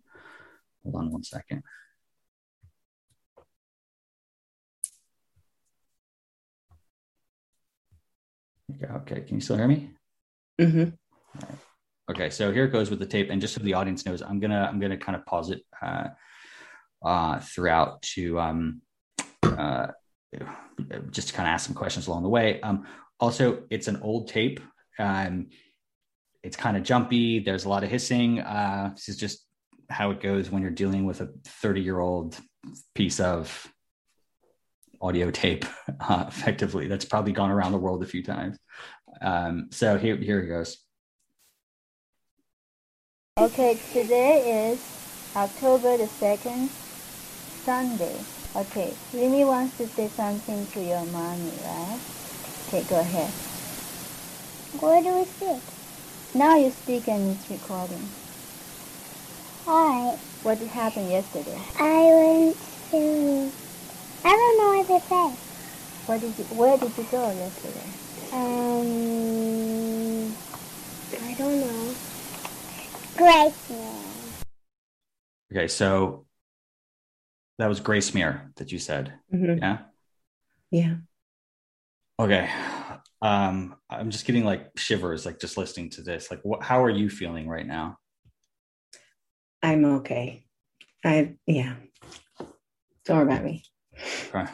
[0.82, 1.62] hold on one second
[8.82, 9.20] Okay, okay.
[9.22, 9.90] Can you still hear me?
[10.60, 10.90] Mm-hmm.
[11.42, 11.58] Right.
[12.10, 14.40] Okay, so here it goes with the tape, and just so the audience knows, I'm
[14.40, 16.08] gonna I'm gonna kind of pause it uh,
[17.04, 18.82] uh, throughout to um,
[19.42, 19.88] uh,
[21.10, 22.60] just to kind of ask some questions along the way.
[22.60, 22.86] Um,
[23.18, 24.60] also, it's an old tape.
[24.98, 25.48] Um,
[26.42, 27.40] it's kind of jumpy.
[27.40, 28.40] There's a lot of hissing.
[28.40, 29.46] Uh, this is just
[29.88, 32.38] how it goes when you're dealing with a 30 year old
[32.94, 33.70] piece of
[35.00, 35.64] audio tape
[36.00, 36.86] uh, effectively.
[36.86, 38.58] That's probably gone around the world a few times.
[39.20, 40.78] Um, so here, here it goes.
[43.38, 46.68] Okay, today is October the 2nd,
[47.64, 48.39] Sunday.
[48.56, 52.00] Okay, Remy wants to say something to your mommy, right?
[52.66, 53.30] Okay, go ahead.
[54.80, 55.62] Where do we speak?
[56.34, 58.08] Now you speak and it's recording.
[59.66, 60.18] Alright.
[60.42, 61.58] What happened yesterday?
[61.78, 62.56] I went
[62.90, 63.50] to
[64.24, 65.34] I don't know what to say.
[66.06, 67.90] Where did you Where did you go yesterday?
[68.32, 70.34] Um,
[71.22, 71.94] I don't know.
[73.16, 74.42] Gracemere.
[75.52, 76.24] Okay, so
[77.60, 79.12] that was Gracemere that you said.
[79.32, 79.58] Mm-hmm.
[79.58, 79.78] Yeah.
[80.70, 80.96] Yeah.
[82.18, 82.50] Okay.
[83.22, 86.30] Um, I'm just getting like shivers, like just listening to this.
[86.30, 86.62] Like, what?
[86.62, 87.98] How are you feeling right now?
[89.62, 90.46] I'm okay.
[91.04, 91.74] I yeah.
[93.04, 93.62] Don't worry about me.
[94.34, 94.50] Okay.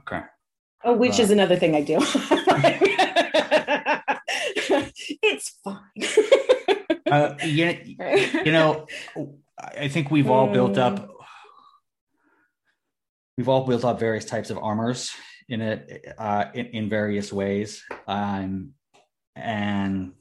[0.00, 0.22] Okay.
[0.84, 1.98] Oh, which uh, is another thing I do.
[5.22, 5.80] it's fine.
[7.10, 7.76] uh, yeah,
[8.44, 8.86] you know,
[9.58, 11.13] I think we've all built up.
[13.36, 15.10] We've all built up various types of armors
[15.48, 18.70] in it uh, in, in various ways, um,
[19.34, 20.12] and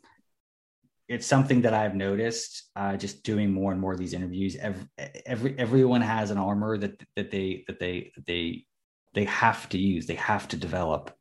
[1.08, 4.56] it's something that I've noticed uh, just doing more and more of these interviews.
[4.56, 4.88] Every,
[5.26, 8.66] every everyone has an armor that that they that they that they
[9.14, 10.08] they have to use.
[10.08, 11.16] They have to develop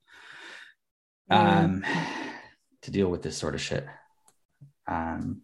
[1.30, 1.36] mm.
[1.36, 2.32] um, mm.
[2.82, 3.86] to deal with this sort of shit.
[4.86, 5.43] Um,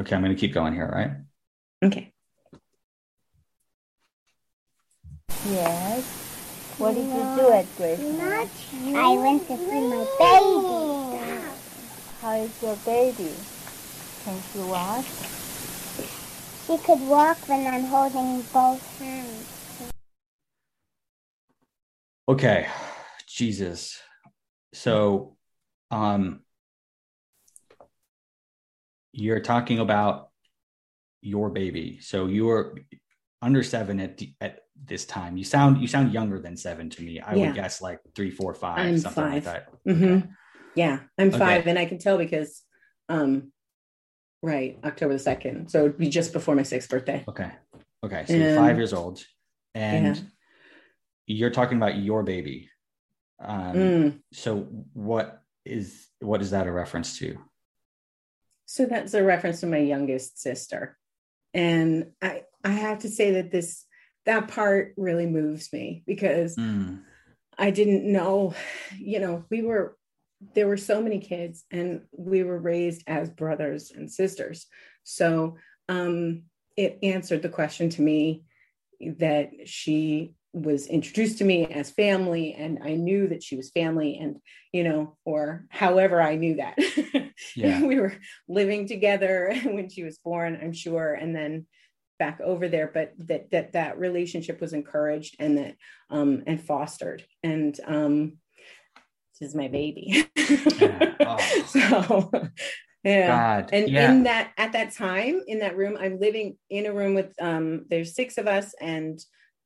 [0.00, 1.12] okay, I'm going to keep going here, right?
[1.84, 2.13] Okay.
[5.46, 6.04] Yes.
[6.78, 7.98] What did you do at Grace?
[8.00, 8.48] Not
[8.96, 11.44] I went to see my baby.
[12.20, 13.32] How is your baby?
[14.24, 15.04] Can she walk?
[16.66, 19.92] She could walk when I'm holding both hands.
[22.26, 22.66] Okay,
[23.28, 24.00] Jesus.
[24.72, 25.36] So,
[25.90, 26.40] um,
[29.12, 30.30] you're talking about
[31.20, 31.98] your baby.
[32.00, 32.78] So you were
[33.42, 35.36] under seven at at this time.
[35.36, 37.20] You sound you sound younger than seven to me.
[37.20, 37.46] I yeah.
[37.46, 39.32] would guess like three, four, five, I'm something five.
[39.32, 39.68] like that.
[39.86, 40.04] Mm-hmm.
[40.04, 40.26] Okay.
[40.76, 42.62] Yeah, I'm five, and I can tell because,
[43.08, 43.52] um,
[44.42, 45.70] right, October the second.
[45.70, 47.24] So it'd be just before my sixth birthday.
[47.28, 47.50] Okay.
[48.04, 48.24] Okay.
[48.26, 49.22] So you're five years old,
[49.74, 50.22] and yeah.
[51.26, 52.70] you're talking about your baby.
[53.40, 54.20] Um, mm.
[54.32, 57.38] So what is what is that a reference to?
[58.66, 60.98] So that's a reference to my youngest sister.
[61.52, 63.84] And I I have to say that this
[64.26, 67.02] that part really moves me because Mm.
[67.56, 68.54] I didn't know,
[68.98, 69.96] you know, we were
[70.54, 74.66] there were so many kids and we were raised as brothers and sisters.
[75.04, 75.56] So
[75.88, 76.42] um
[76.76, 78.44] it answered the question to me
[79.18, 84.18] that she was introduced to me as family and I knew that she was family
[84.20, 84.36] and
[84.72, 86.78] you know or however I knew that
[87.56, 87.82] Yeah.
[87.84, 88.14] we were
[88.48, 91.66] living together when she was born I'm sure and then
[92.18, 95.74] back over there but that that that relationship was encouraged and that
[96.10, 98.38] um and fostered and um
[99.40, 100.26] this is my baby
[100.78, 101.14] Yeah.
[101.26, 101.38] Oh.
[101.66, 102.30] so
[103.02, 103.70] yeah God.
[103.72, 104.10] and yeah.
[104.12, 107.86] in that at that time in that room i'm living in a room with um
[107.88, 109.18] there's six of us and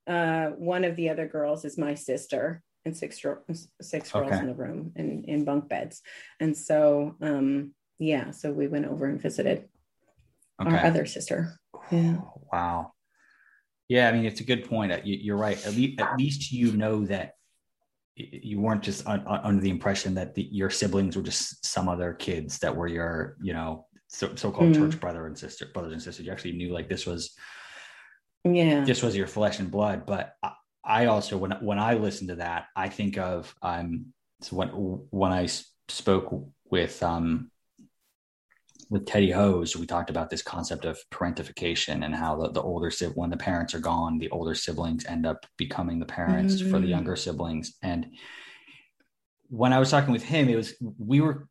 [0.07, 3.21] uh one of the other girls is my sister and six
[3.81, 4.39] six girls Okay.
[4.39, 6.01] in the room in in bunk beds
[6.41, 9.69] and so um yeah so we went over and visited
[10.61, 11.57] our other sister
[11.91, 12.17] yeah
[12.53, 12.93] Wow.
[13.89, 14.93] Yeah, I mean, it's a good point.
[15.07, 15.57] You, you're right.
[15.67, 17.35] At least, at least you know that
[18.17, 21.89] you weren't just un, un- under the impression that the, your siblings were just some
[21.89, 24.79] other kids that were your, you know, so, so-called Mm.
[24.79, 26.25] church brother and sister, brothers and sisters.
[26.27, 27.35] You actually knew like this was
[28.45, 30.07] yeah this was your flesh and blood.
[30.07, 30.53] But I,
[30.85, 34.07] I also, when when I listen to that, I think of um,
[34.41, 34.69] so when
[35.11, 35.49] when I
[35.89, 37.51] spoke with um
[38.91, 42.91] with Teddy Hose, we talked about this concept of parentification and how the, the older
[42.91, 46.79] sib- when the parents are gone, the older siblings end up becoming the parents for
[46.79, 46.91] the Mhm.
[46.91, 47.77] younger siblings.
[47.83, 48.07] And
[49.49, 51.49] when I was talking with him, it was we were.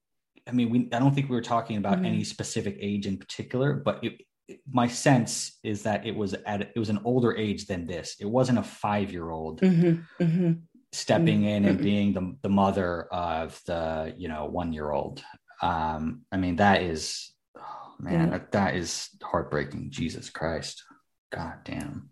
[0.48, 2.06] I mean, we I don't think we were talking about Mhm.
[2.08, 6.62] any specific age in particular, but it, it- my sense is that it was at
[6.62, 8.16] it was an older age than this.
[8.20, 10.62] It wasn't a five year old Mhm, mhm.
[10.94, 15.24] stepping in and being the the mother of the you know one year old.
[15.62, 18.30] Um, I mean that is oh, man Yeah.
[18.30, 19.90] that, that is heartbreaking.
[19.92, 20.84] Jesus Christ,
[21.32, 22.10] God damn.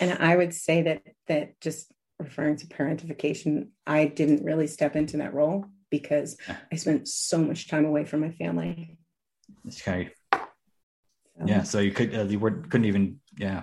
[0.00, 5.16] and i would say that that just referring to parentification i didn't really step into
[5.18, 6.36] that role because
[6.72, 8.96] i spent so much time away from my family
[9.66, 10.12] It's kind of
[11.38, 11.62] So- yeah.
[11.62, 13.62] So you could uh, you were, couldn't even yeah.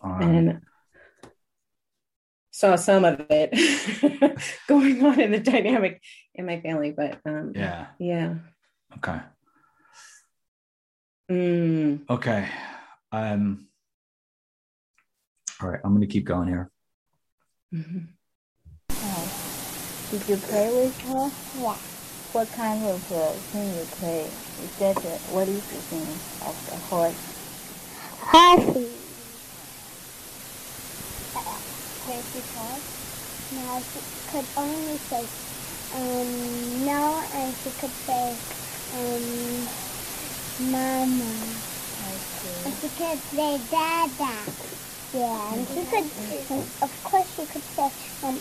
[0.00, 0.60] Um, and
[2.52, 3.50] saw some of it
[4.68, 6.00] going on in the dynamic
[6.34, 7.86] in my family but um yeah.
[7.98, 8.34] yeah
[8.98, 9.20] Okay.
[11.30, 12.46] Mm, Okay.
[13.10, 13.66] Um.
[15.62, 15.80] All right.
[15.82, 16.70] I'm gonna keep going here.
[17.72, 18.08] mhm.
[18.90, 19.24] Oh.
[20.10, 21.30] Did you play with her?
[21.62, 21.76] Yeah.
[22.32, 24.24] What kind of uh, thing you play?
[24.24, 26.08] Is that uh, what is the thing
[26.48, 27.16] of the horse?
[28.20, 28.92] Horsey.
[32.04, 32.88] Horsey horse?
[33.52, 35.24] No, she could only say
[35.92, 38.38] um, no, and she could say
[38.92, 39.68] um,
[40.58, 41.62] mama.
[42.00, 42.20] I
[42.80, 44.52] she could say dada.
[45.12, 46.10] Yeah, and she could,
[46.50, 47.90] and of course she could say,
[48.22, 48.40] um,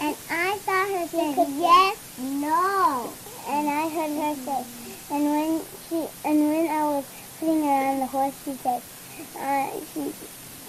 [0.00, 3.16] and I saw her say yes, no.
[3.48, 4.64] And I heard her say,
[5.10, 7.04] and when she, and when I was
[7.38, 8.82] putting her on the horse, she said,
[9.36, 10.14] uh, she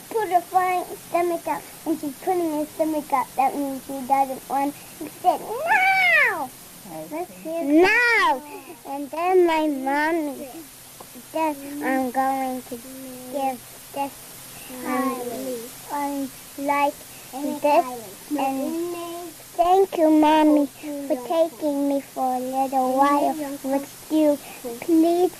[0.09, 3.27] put her front stomach up, and she's putting her stomach up.
[3.35, 4.75] That means she doesn't want.
[4.97, 6.49] She said, no.
[7.11, 7.61] Let's see.
[7.81, 8.41] no.
[8.87, 10.47] And then my mommy
[11.31, 12.75] said, I'm going to
[13.31, 13.59] give
[13.93, 14.29] this
[14.85, 15.21] um,
[15.91, 16.93] um, like
[17.33, 17.85] this.
[18.37, 20.65] And thank you, mommy,
[21.07, 24.37] for taking me for a little while with you.
[24.81, 25.31] Please,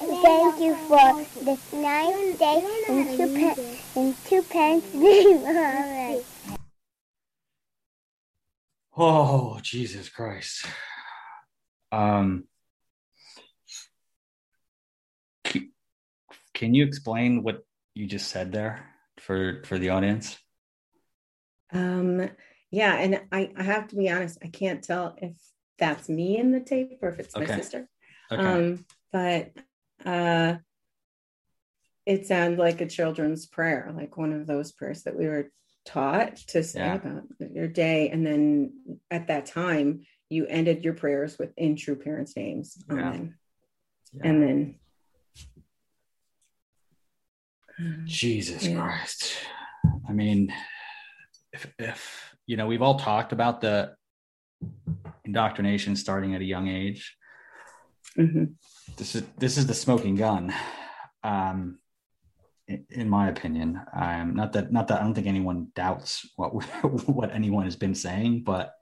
[0.00, 4.84] thank you for this nice day in two pence and two pence.
[4.94, 6.22] Mommy.
[8.96, 10.66] Oh, Jesus Christ.
[11.92, 12.44] Um,
[15.44, 18.84] can you explain what you just said there
[19.18, 20.36] for for the audience?
[21.72, 22.28] um
[22.70, 25.36] yeah and I, I have to be honest i can't tell if
[25.78, 27.88] that's me in the tape or if it's my sister
[28.30, 28.42] Okay.
[28.42, 29.52] um but
[30.04, 30.56] uh
[32.06, 35.50] it sounds like a children's prayer like one of those prayers that we were
[35.84, 36.94] taught to say Yeah.
[36.94, 37.22] about
[37.52, 38.72] your day and then
[39.10, 42.94] at that time you ended your prayers with in true parents names Yeah.
[42.96, 43.34] amen
[44.12, 44.20] Yeah.
[44.28, 44.74] and then
[48.04, 48.82] Jesus Yeah.
[48.82, 49.38] Christ.
[50.06, 50.52] I mean,
[51.50, 53.94] if, if, you know, we've all talked about the
[55.24, 57.16] indoctrination starting at a young age.
[58.18, 58.56] Mhm.
[58.96, 60.52] This is, this is the smoking gun.
[61.24, 61.78] Um,
[62.68, 66.48] in, in my opinion, um, not that, not that I don't think anyone doubts what,
[67.08, 68.72] what anyone has been saying, but,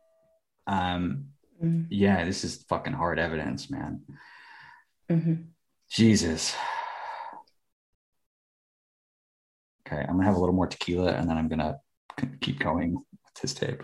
[0.66, 1.26] um,
[1.62, 1.86] Mhm.
[1.90, 4.02] yeah, this is fucking hard evidence, man.
[5.10, 5.46] Mhm.
[5.90, 6.54] Jesus.
[9.84, 11.80] Okay, I'm gonna have a little more tequila and then I'm gonna
[12.40, 13.82] keep going with this tape.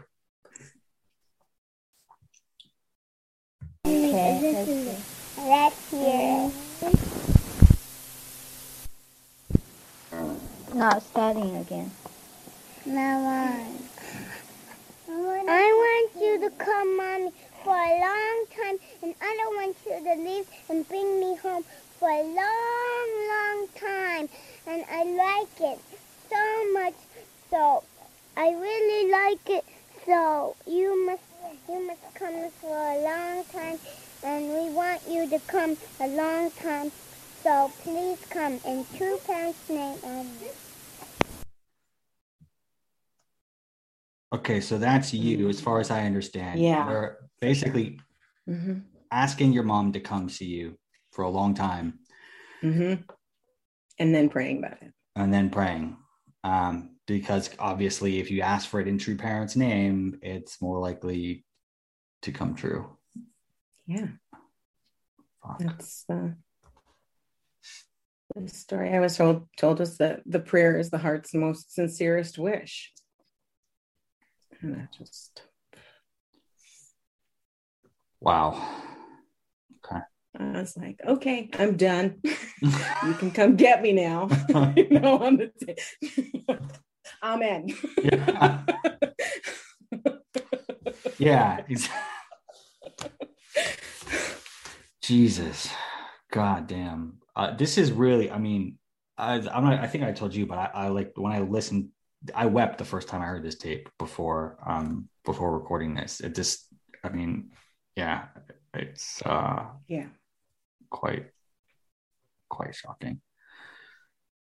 [3.87, 4.97] Okay,
[5.45, 6.87] This let's is- see.
[6.87, 7.01] Let's
[10.11, 10.75] hear it.
[10.75, 11.91] Now starting again.
[12.87, 13.79] Now on.
[15.47, 17.31] I want you to come, mommy,
[17.63, 21.65] for a long time, and I don't want you to leave and bring me home
[22.01, 24.29] for a long, long time.
[24.67, 25.79] And I like it
[26.31, 26.95] so much,
[27.51, 27.85] so
[28.37, 29.65] I really like it.
[30.07, 31.23] So you must,
[31.69, 33.79] you must come for a long time,
[34.25, 36.91] and we want you to come a long time.
[37.43, 40.49] So please come in true parents' name only.
[44.35, 46.61] Okay, so that's you as far as I understand.
[46.61, 46.89] Yeah.
[46.89, 48.01] You're basically
[48.49, 48.83] Mhm.
[49.13, 50.79] asking your mom to come see you
[51.13, 52.01] for a long time
[52.63, 53.05] Mhm.
[53.99, 54.93] And then praying about it.
[55.17, 55.97] and then praying.
[56.43, 61.45] Um, because obviously if you ask for it in true parent's name, it's more likely
[62.23, 62.97] to come true.
[63.87, 64.07] Yeah.
[65.43, 65.59] Fuck.
[65.59, 66.29] That's uh,
[68.35, 72.39] the story I was told told us that the prayer is the heart's most sincerest
[72.39, 72.93] wish.
[74.61, 75.43] And I just
[78.21, 78.85] Wow.
[80.37, 82.21] I was like, okay, I'm done.
[82.61, 84.29] you can come get me now.
[84.77, 86.47] you know, on the t-
[87.23, 87.69] Amen.
[88.03, 88.63] yeah.
[91.19, 91.61] yeah.
[91.71, 91.89] ex-
[95.07, 95.69] Jesus.
[96.33, 97.19] God damn.
[97.37, 98.79] Uh, this is really, I mean,
[99.19, 101.91] I, I'm not, I think I told you, but I, I like when I listened,
[102.35, 106.21] I wept the first time I heard this tape before, um, before recording this.
[106.21, 106.67] It just,
[107.05, 107.51] I mean,
[107.97, 108.25] yeah,
[108.73, 110.07] it's, uh, yeah.
[110.89, 111.27] quite,
[112.49, 113.21] quite shocking.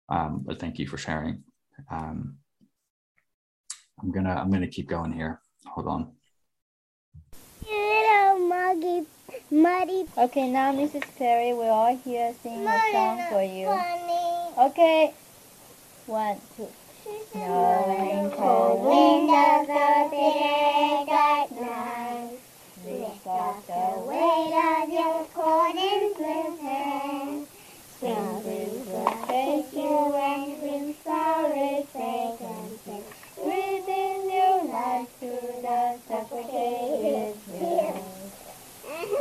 [0.10, 1.44] Um, but thank you for sharing.
[1.90, 2.38] Um,
[4.00, 5.42] I'm gonna, I'm gonna keep going here.
[5.66, 6.12] Hold on.
[7.68, 9.08] Little muggy,
[9.52, 11.04] muddy Okay, now Mrs.
[11.18, 13.66] Perry, we're all here singing a song for you.
[13.68, 14.70] Funny.
[14.70, 15.14] Okay.
[16.08, 16.68] One, two.
[17.32, 22.38] Snowing cold Wind of the dark night,
[22.86, 27.48] lift off the weight of your cold and glisten.
[27.96, 32.86] Spring breeze will take you and sorrow, fragrance,
[33.36, 35.32] breathing new life to
[35.62, 37.41] the suffocated.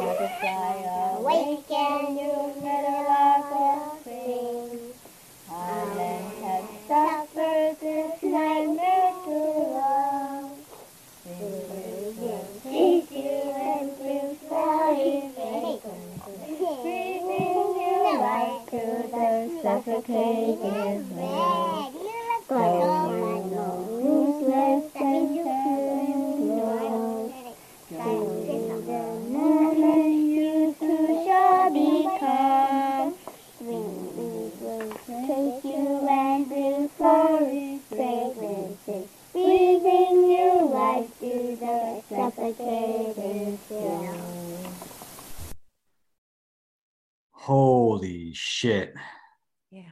[0.00, 0.76] Butterfly
[1.18, 2.32] Awaken you,
[2.62, 3.66] middle of the
[4.00, 4.94] spring.
[5.52, 10.56] Island has Suffer this nightmare too long.
[12.64, 15.30] Take you and bring sorry
[16.82, 18.82] Breathing new life to
[19.12, 21.92] the suffocated red.
[22.48, 23.39] So
[41.20, 44.16] to the suffocated still.
[47.32, 48.94] Holy shit.
[49.70, 49.82] Yeah.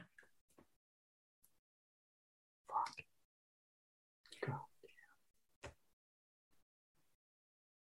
[2.67, 4.55] Fuck.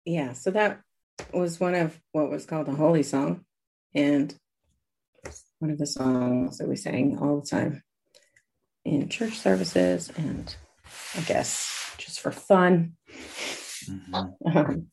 [0.06, 0.34] Yeah.
[0.34, 0.82] So that
[1.34, 3.46] was one of what was called the holy song.
[3.96, 4.36] And
[5.58, 7.82] one of the songs that we sang all the time
[8.86, 10.56] in church services and
[11.16, 11.73] I guess
[12.24, 12.96] for fun.
[13.86, 14.34] Mhm.
[14.46, 14.88] Um,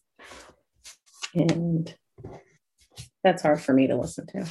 [1.34, 1.94] and
[3.22, 4.44] that's hard for me to listen to.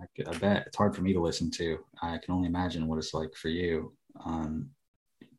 [0.00, 1.78] I, I bet it's hard for me to listen to.
[2.00, 3.96] I can only imagine what it's like for you.
[4.24, 4.70] Um,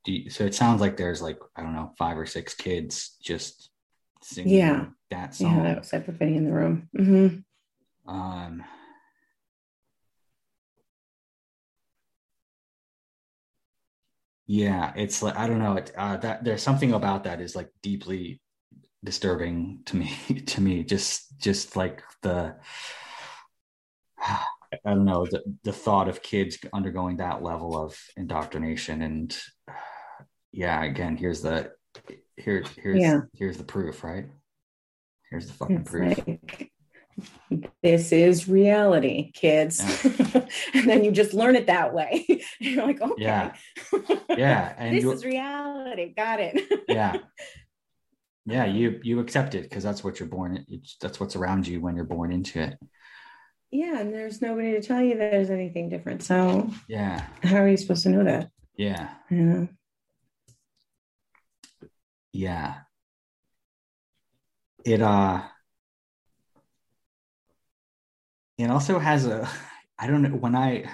[0.04, 3.16] do you, so it sounds like there's like I don't know five or six kids
[3.22, 3.70] just
[4.22, 4.86] singing Yeah.
[5.12, 5.56] that song.
[5.56, 6.90] Yeah, that was everybody in the room.
[6.96, 7.28] hmm
[8.06, 8.64] Um,
[14.50, 15.76] yeah, it's like I don't know.
[15.76, 18.42] It, uh, that there's something about that is like deeply
[19.04, 20.12] disturbing to me.
[20.48, 22.56] To me, just just like the
[24.20, 24.40] I
[24.84, 29.38] don't know the the thought of kids undergoing that level of indoctrination and
[30.52, 31.72] yeah, again, here's the
[32.36, 33.22] here here's Yeah.
[33.34, 34.26] here's the proof, right?
[35.30, 36.18] Here's the fucking It's proof.
[36.28, 36.69] like,
[37.82, 39.80] this is reality, kids.
[40.74, 42.26] and then you just learn it that way.
[42.60, 43.24] You're like, okay.
[43.24, 43.54] Yeah.
[44.36, 46.14] Yeah, and this is reality.
[46.16, 46.86] Got it.
[46.88, 47.18] yeah
[48.46, 50.66] Yeah, you you accept it because that's what you're born.
[50.68, 52.78] It's, that's what's around you when you're born into it.
[53.72, 56.24] Yeah, and there's nobody to tell you that there's anything different.
[56.24, 58.50] So Yeah, how are you supposed to know that?
[58.78, 59.68] yeah, Yeah.
[62.34, 62.82] yeah.
[64.86, 65.44] It uh,
[68.60, 69.50] it also has a.
[69.98, 70.90] I don't know when I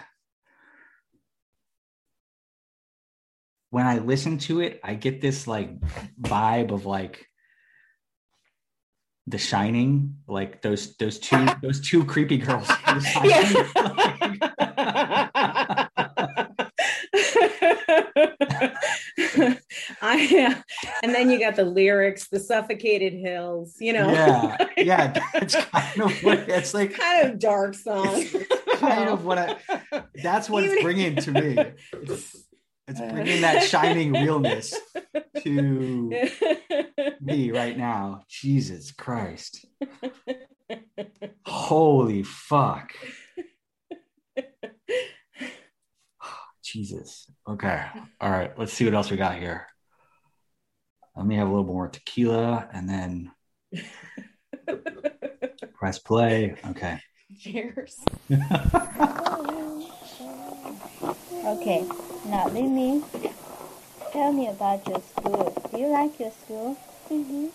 [3.72, 5.80] when I listen to it, I get this like
[6.22, 7.26] vibe of like
[9.26, 12.70] The Shining, like those those two those two creepy girls.
[19.18, 19.96] in The Shining.
[20.02, 20.62] I yeah.
[21.04, 24.10] And then you got the lyrics, the suffocated hills, you know.
[24.10, 26.94] yeah, yeah, that's kind of what it's like.
[26.94, 28.26] kind of dark song.
[28.76, 30.04] Kind of what I.
[30.22, 31.56] That's what it's bringing to me.
[31.94, 32.46] It's,
[32.90, 34.78] it's bringing that shining realness
[35.44, 36.28] to
[37.22, 38.24] me right now.
[38.28, 39.66] Jesus Christ!
[41.46, 42.92] Holy fuck!
[46.76, 47.32] Jesus.
[47.48, 47.86] Okay.
[48.20, 48.52] All right.
[48.60, 49.66] Let's see what else we got here.
[51.16, 53.32] Let me have a little more tequila and then
[55.80, 56.56] press play.
[56.72, 57.00] Okay.
[57.40, 58.04] Cheers.
[61.46, 61.86] Okay,
[62.26, 63.04] now let me
[64.12, 65.54] tell me about your school.
[65.72, 66.76] Do you like your school?
[67.12, 67.48] Mm-hmm.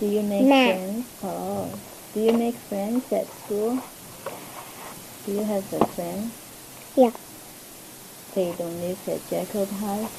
[0.00, 0.64] Do you make No.
[0.64, 1.06] friends?
[1.22, 1.78] Oh,
[2.14, 3.78] do you make friends at school?
[5.26, 6.30] Do you have a friend?
[6.96, 7.10] Yeah.
[8.34, 10.10] They don't live at Jacob House.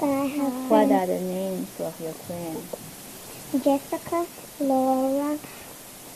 [0.00, 0.92] But I have What friends.
[0.92, 3.64] are the names of your friends?
[3.64, 4.26] Jessica,
[4.60, 5.38] Laura,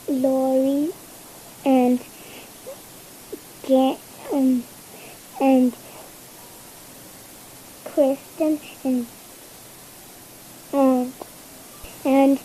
[0.08, 0.90] Lori,
[1.64, 2.00] and
[3.66, 3.96] Jan,
[4.32, 4.64] um,
[5.40, 5.72] and
[7.84, 9.06] Kristen, and
[10.72, 11.12] um,
[12.04, 12.40] and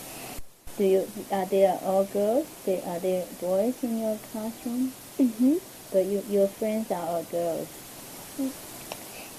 [0.78, 2.48] Do you are they all girls?
[2.66, 4.94] They, are there boys in your classroom?
[5.20, 5.60] mhm,
[5.92, 7.68] But you, your friends are all girls.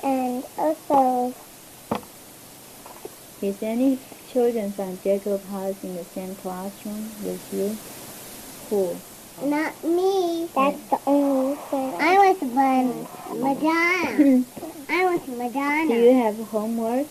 [0.03, 1.34] And also
[3.42, 3.99] Is any
[4.32, 7.76] children from Jacob House in the same classroom with you?
[8.70, 8.97] Who?
[9.42, 10.49] not me.
[10.55, 11.94] That's the only thing.
[12.01, 13.07] I was born
[13.42, 14.44] Madonna.
[14.88, 15.88] I was Madonna.
[15.88, 17.07] Do you have homework?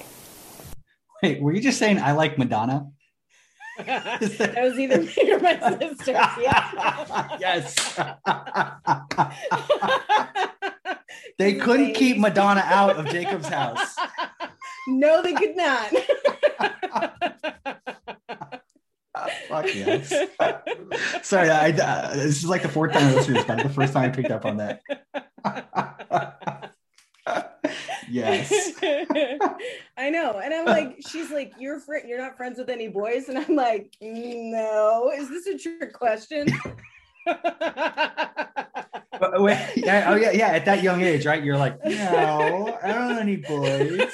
[1.21, 2.91] Wait, were you just saying I like Madonna?
[3.77, 6.11] That was either me or my sister.
[6.11, 7.37] Yeah.
[7.39, 7.99] yes.
[11.37, 13.95] they couldn't keep Madonna out of Jacob's house.
[14.87, 15.91] No, they could not.
[19.47, 20.13] Fuck yes.
[21.23, 23.69] Sorry, I, uh, this is like the fourth time I listened to this, but the
[23.69, 24.83] first time I picked up on that.
[28.09, 28.71] Yes.
[29.97, 30.39] I know.
[30.43, 33.29] And I'm like, she's like, you're fr- you're not friends with any boys.
[33.29, 35.11] And I'm like, no.
[35.15, 36.47] Is this a trick question?
[39.17, 40.47] But uh, wait, yeah, oh yeah, yeah.
[40.47, 41.41] At that young age, right?
[41.41, 44.11] You're like, no, I don't know any boys.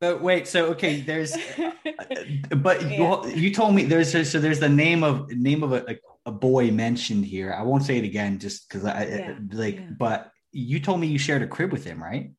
[0.00, 3.22] But wait, so okay, there's, uh, but Yeah.
[3.26, 5.96] you, you told me there's so there's the name of name of a, a,
[6.26, 7.52] a boy mentioned here.
[7.52, 9.76] I won't say it again, just because I Yeah, like.
[9.76, 9.90] yeah.
[9.96, 12.32] But you told me you shared a crib with him, right?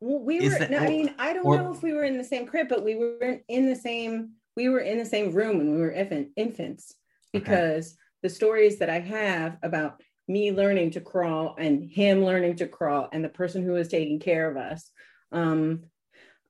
[0.00, 0.58] Well, we Is were.
[0.60, 2.68] that- no, I mean, I don't or- know if we were in the same crib,
[2.68, 4.32] but we were in the same.
[4.56, 6.94] We were in the same room when we were infant, infants
[7.34, 7.38] Okay.
[7.40, 12.66] because the stories that I have about me learning to crawl and him learning to
[12.68, 14.90] crawl and the person who was taking care of us,
[15.32, 15.84] um,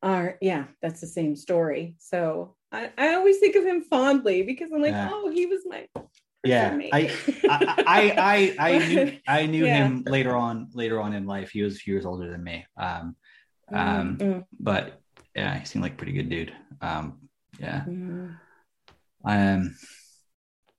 [0.03, 1.97] are yeah, that's the same story.
[1.99, 5.11] So I, I always think of him fondly because I'm like, Yeah.
[5.13, 5.87] oh, he was my
[6.45, 6.79] Yeah.
[6.93, 7.11] I,
[7.49, 9.87] I, I, I knew, I knew Yeah.
[9.87, 11.51] him later on, later on in life.
[11.51, 12.65] He was a few years older than me.
[12.77, 13.17] Um,
[13.73, 15.01] um, Mm, but
[15.35, 16.53] yeah, he seemed like a pretty good dude.
[16.81, 17.29] Um,
[17.59, 17.85] yeah.
[17.87, 18.35] mm.
[19.25, 19.77] Um,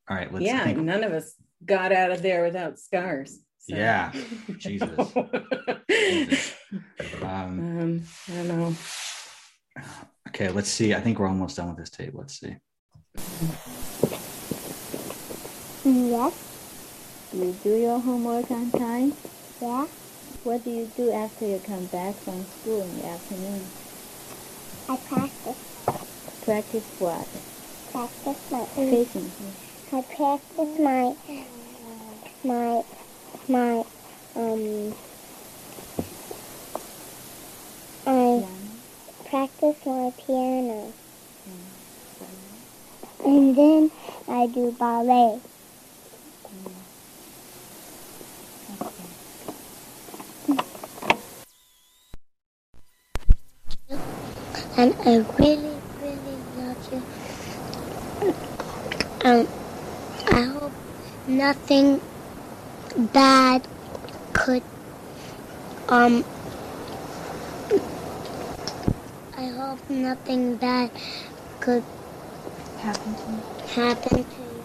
[0.09, 0.79] all right, let's yeah, think.
[0.79, 1.33] none of us
[1.65, 3.37] got out of there without scars.
[3.59, 3.75] so.
[3.75, 4.11] Yeah,
[4.57, 5.13] Jesus.
[5.89, 6.55] Jesus.
[7.21, 8.75] Um, Um, I don't know.
[10.29, 10.93] okay, let's see.
[10.95, 12.13] I think we're almost done with this tape.
[12.15, 12.55] Let's see.
[15.91, 16.33] Yes,
[17.31, 19.11] Do you do your homework on time?
[19.59, 19.87] yeah.
[20.43, 23.67] What do you do after you come back from school in the afternoon?
[24.87, 25.57] I practice,
[26.43, 27.27] Practice what?
[27.91, 29.33] practice my Facing.
[29.91, 31.15] I practice my
[32.43, 32.83] my
[33.47, 33.83] my
[34.35, 34.93] um
[38.05, 38.45] I
[39.27, 40.93] practice my piano.
[43.25, 43.91] And then
[44.27, 45.41] I do ballet.
[54.79, 57.03] And I really, really love you.
[59.25, 59.45] Um,
[60.31, 60.71] I hope
[61.27, 61.99] nothing
[63.11, 63.67] bad
[64.31, 64.63] could,
[65.89, 66.23] um,
[69.37, 70.91] I hope nothing bad
[71.59, 71.83] could
[72.77, 73.39] Happen to me.
[73.75, 74.63] happen to you.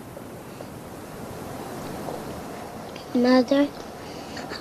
[3.20, 3.68] Mother,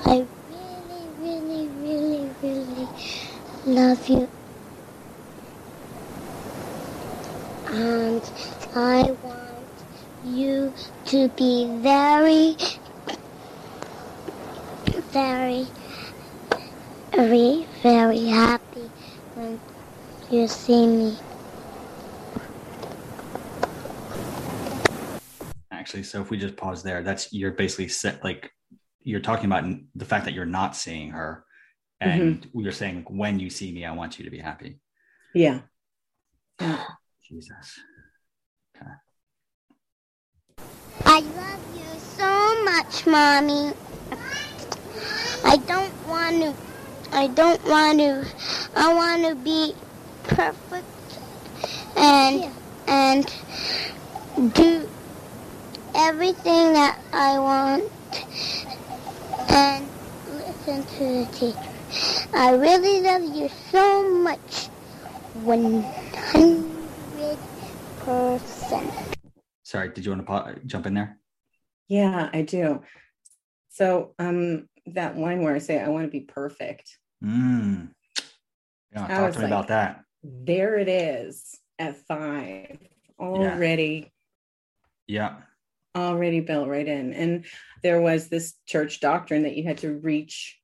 [0.06, 2.88] I really, really, really, really
[3.68, 4.28] love you.
[7.74, 8.22] And
[8.76, 9.68] I want
[10.24, 10.72] you
[11.06, 12.56] to be very,
[15.12, 15.66] very,
[17.16, 18.92] very, very happy
[19.34, 19.60] when
[20.30, 21.18] you see me.
[25.72, 28.52] Actually, so if we just pause there, that's you're basically set like
[29.02, 29.66] you're talking about
[29.96, 31.44] the fact that you're not seeing her,
[32.04, 32.22] mm-hmm.
[32.22, 34.80] and you're saying when you see me, I want you to be happy.
[35.34, 35.62] Yeah.
[37.24, 37.80] Jesus.
[41.06, 43.74] I love you so much, Mommy.
[45.46, 46.54] I don't want to,
[47.16, 48.26] I don't want to,
[48.76, 49.74] I want to be
[50.24, 50.86] perfect
[51.96, 52.52] and,
[52.88, 53.26] and
[54.54, 54.90] do
[55.96, 57.84] everything that I want
[59.50, 59.88] and
[60.34, 61.58] listen to the teacher.
[62.34, 64.70] I really love you so much.
[67.24, 69.16] 100%.
[69.64, 71.18] Sorry, did you want to jump in there?
[71.88, 72.82] Yeah, I do.
[73.70, 76.98] So um that line where I say I want to be perfect.
[77.24, 77.90] Mm.
[78.92, 80.04] Yeah, talk to me like- about that.
[80.24, 82.78] There it is at five.
[83.20, 84.12] Already
[85.08, 85.42] Yeah.
[85.96, 87.14] already built right in.
[87.14, 87.46] And
[87.84, 90.60] there was this church doctrine that you had to reach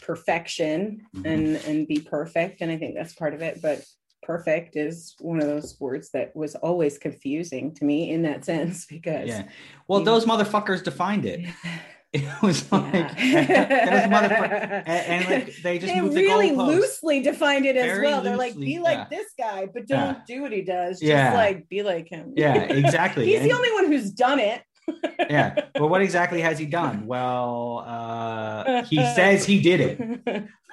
[0.00, 1.26] perfection Mhm.
[1.26, 2.60] and and be perfect.
[2.60, 3.60] And I think that's part of it.
[3.60, 3.84] But
[4.28, 8.84] perfect is one of those words that was always confusing to me in that sense
[8.94, 9.48] because Yeah.
[9.88, 11.40] Well, those motherfuckers defined it.
[12.10, 14.82] It was like Yeah.
[14.86, 18.22] and, and like they just they moved really the loosely defined it as Very well.
[18.22, 19.06] They're like, be like yeah.
[19.10, 20.20] this guy, but don't Yeah.
[20.26, 21.00] do what he does.
[21.00, 22.32] Just like be like him.
[22.34, 23.26] Yeah, exactly.
[23.26, 24.62] He's And- the only one who's done it.
[25.30, 25.66] Yeah.
[25.78, 27.06] Well, what exactly has he done?
[27.06, 30.00] Well, uh, he says he did it.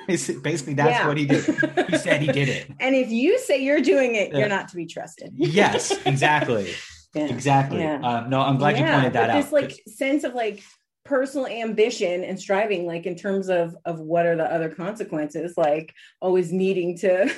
[0.07, 1.07] It's- Basically, that's Yeah.
[1.07, 1.43] what he did.
[1.89, 2.69] He said he did it.
[2.79, 5.31] And if you say you're doing it, you're not to be trusted.
[5.35, 6.71] Yes, exactly,
[7.15, 7.25] Yeah.
[7.25, 7.79] exactly.
[7.79, 7.99] Yeah.
[8.01, 9.41] Um, no, I'm glad you pointed that out.
[9.41, 10.61] This like sense of like
[11.05, 15.93] personal ambition and striving, like in terms of of what are the other consequences, like
[16.19, 17.31] always needing to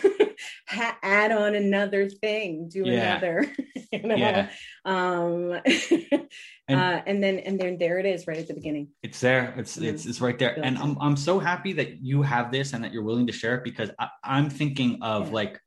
[0.68, 3.18] ha- add on another thing, do Yeah.
[3.18, 3.46] another,
[3.92, 4.16] you know.
[4.16, 4.50] Yeah.
[4.86, 5.60] Um,
[6.70, 8.90] And- uh, and then and then there it is, right at the beginning.
[9.02, 9.54] It's there.
[9.58, 10.60] It's it's it's right there.
[10.62, 13.56] And I'm I'm so happy that you have this and that you're willing to share
[13.56, 15.34] it because I, I'm thinking of Yeah.
[15.34, 15.62] like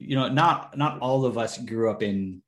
[0.00, 2.42] you know, not not all of us grew up in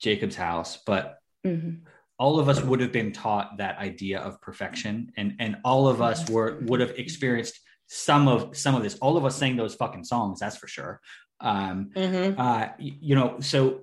[0.00, 1.80] Jacob's house, but Mhm.
[2.18, 6.00] all of us would have been taught that idea of perfection and and all of
[6.00, 8.96] us were would have experienced some of some of this.
[9.00, 11.00] All of us sang those fucking songs that's for sure.
[11.40, 12.38] Um Mhm.
[12.38, 13.82] uh you know so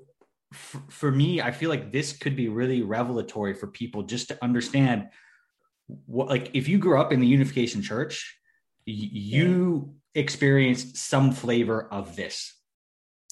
[0.54, 4.38] f- for me i feel like this could be really revelatory for people just to
[4.42, 5.10] understand
[6.06, 8.16] what like if you grew up in the unification church
[8.88, 12.38] y- you experienced some flavor of this.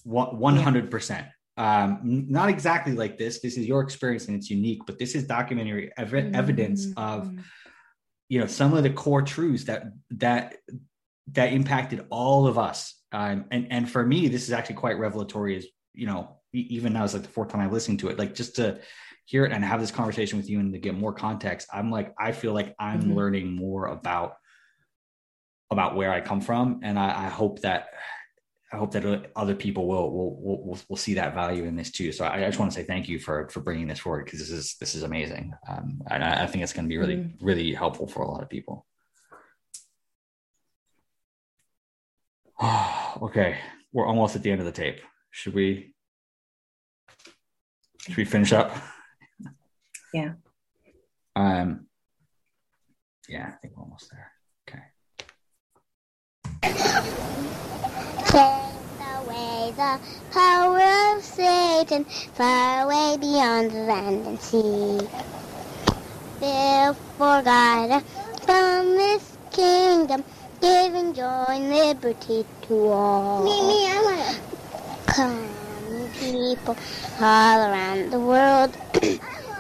[0.06, 2.00] 100% um
[2.30, 3.40] not exactly like this.
[3.40, 7.32] This is your experience and it's unique but this is documentary ev- evidence of
[8.30, 10.56] you know some of the core truths that that
[11.32, 12.94] that impacted all of us.
[13.12, 17.04] Um, and and for me this is actually quite revelatory as you know even now
[17.04, 18.18] it's like the fourth time i listened to it.
[18.20, 18.80] Like just to
[19.26, 22.14] hear it and have this conversation with you and to get more context i'm like
[22.18, 23.16] i feel like i'm Mhm.
[23.16, 24.36] learning more about
[25.70, 26.80] about where i come from.
[26.84, 27.90] And i, I hope that
[28.72, 32.12] I hope that other people will will will will, see that value in this too.
[32.12, 34.40] So I, I just want to say thank you for for bringing this forward because
[34.40, 37.16] this is this is amazing, um, and I, I think it's going to be really
[37.16, 37.38] Mhm.
[37.40, 38.86] really helpful for a lot of people.
[43.22, 43.58] okay,
[43.94, 45.00] we're almost at the end of the tape.
[45.32, 45.94] Should we?
[48.02, 48.72] Should we finish up?
[50.14, 50.34] Yeah.
[51.36, 51.88] Um.
[53.28, 54.32] Yeah, I think we're almost there.
[54.68, 54.84] Okay.
[58.38, 58.46] Take
[59.18, 65.00] away the power of Satan, far away beyond the land and sea.
[66.40, 68.04] Build for God
[68.44, 70.24] from this kingdom,
[70.62, 73.44] giving joy and liberty to all.
[73.44, 74.42] Me, me, I want
[75.08, 75.50] Come,
[76.20, 76.78] people
[77.20, 78.78] all around the world,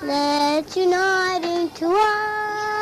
[0.03, 2.76] let's unite into one.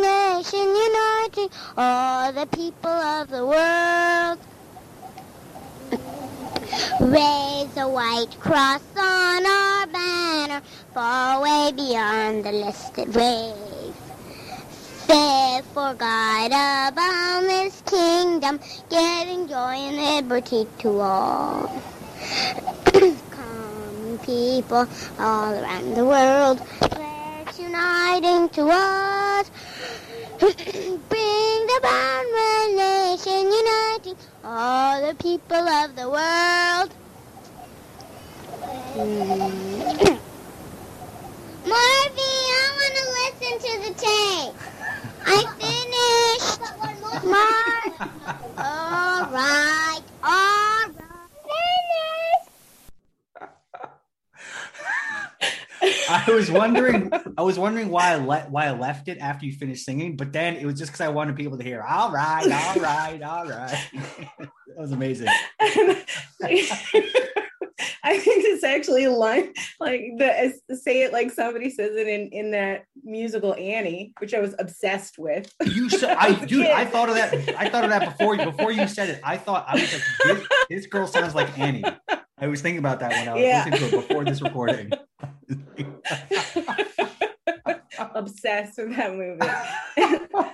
[0.00, 4.38] Nation uniting all the people of the world.
[7.00, 10.62] Raise a white cross on our banner,
[10.94, 13.98] far away beyond the listed waves.
[15.08, 21.82] Live for God above this kingdom, giving joy and liberty to all.
[22.92, 24.86] Come, people
[25.18, 29.31] all around the world, let's uniting to us.
[30.42, 32.26] Bring the bound
[32.74, 36.90] nation uniting all the people of the world.
[38.92, 40.18] Hmm.
[41.62, 44.54] Marvy, I want to listen to the tape.
[45.24, 46.60] I finished.
[47.30, 47.70] Mar.
[48.58, 51.22] all right, all right.
[55.80, 56.11] Finished.
[56.26, 59.52] I was wondering, I was wondering why I let why I left it after you
[59.52, 61.82] finished singing, but then it was just because I wanted people to hear.
[61.82, 63.78] All right, all right, all right.
[64.38, 65.28] that was amazing.
[68.04, 72.28] I think it's actually a line like the say it like somebody says it in
[72.28, 75.52] in that musical Annie, which I was obsessed with.
[75.64, 77.32] You said, I dude, I thought of that.
[77.58, 79.20] I thought of that before before you said it.
[79.24, 81.84] I thought I was like, this, this girl sounds like Annie.
[82.38, 83.64] I was thinking about that when I was Yeah.
[83.70, 84.90] listening to it before this recording.
[88.14, 89.46] obsessed with that movie.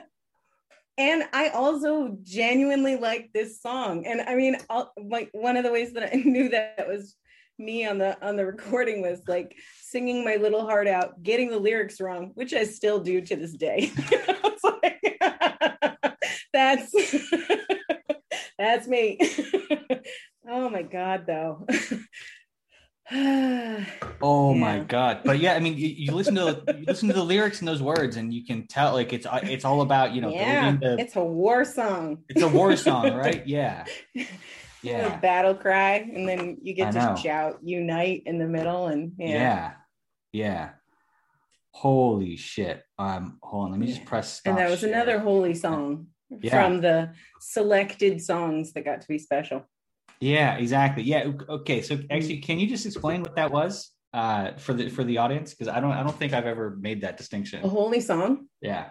[0.98, 4.06] and I also genuinely like this song.
[4.06, 7.16] And I mean, I'll, like one of the ways that I knew that was
[7.60, 11.58] me on the on the recording was like singing my little heart out, getting the
[11.58, 13.90] lyrics wrong, which I still do to this day.
[14.62, 15.18] Like,
[16.52, 16.94] that's
[18.58, 19.18] that's me.
[20.48, 21.66] oh my god, though.
[24.20, 25.20] Oh my god!
[25.24, 27.80] But yeah, I mean, you, you listen to you listen to the lyrics and those
[27.80, 30.98] words, and you can tell like it's it's all about you know yeah, the.
[30.98, 32.24] it's a war song.
[32.28, 33.46] It's a war song, right?
[33.46, 33.84] Yeah,
[34.16, 34.26] a
[34.82, 39.28] yeah, battle cry, and then you get to shout "Unite" in the middle, and yeah,
[39.28, 39.72] yeah,
[40.32, 40.70] yeah.
[41.70, 42.82] Holy shit!
[42.98, 44.40] Um, hold on, let me just press.
[44.44, 44.92] and that was share.
[44.92, 46.50] another holy song Yeah.
[46.50, 49.64] from the selected songs that got to be special.
[50.20, 51.02] Yeah, exactly.
[51.04, 51.30] Yeah.
[51.48, 51.82] Okay.
[51.82, 52.06] So Mm.
[52.10, 55.54] actually, can you just explain what that was uh, for the for the audience?
[55.54, 57.64] Because I don't I don't think I've ever made that distinction.
[57.64, 58.48] A holy song.
[58.60, 58.90] Yeah.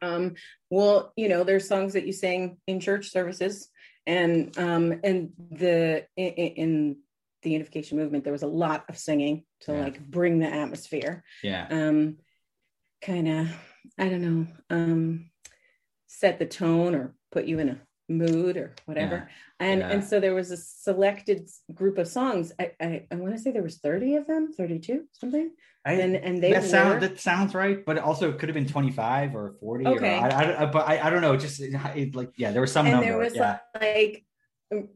[0.00, 0.34] Um,
[0.70, 3.68] well, you know, there's songs that you sing in church services,
[4.06, 6.26] and um, and the in,
[6.62, 6.96] in
[7.42, 9.80] the unification movement, there was a lot of singing to Yeah.
[9.84, 11.24] like bring the atmosphere.
[11.42, 11.66] Yeah.
[11.70, 12.18] um
[13.04, 13.48] kind of
[13.98, 15.28] i don't know um
[16.06, 17.80] set the tone or put you in a
[18.12, 19.28] mood or whatever
[19.60, 19.88] and yeah.
[19.88, 23.50] and so there was a selected group of songs i i, I want to say
[23.50, 25.50] there was 30 of them 32 something
[25.84, 28.54] I, and and they that were sound that sounds right, but also it could have
[28.54, 29.84] been twenty five or forty.
[29.84, 30.16] Okay.
[30.16, 31.36] Or, I, I, but I, I don't know.
[31.36, 33.08] Just it, it, like yeah, there was some and number.
[33.08, 33.58] there was yeah.
[33.80, 34.24] like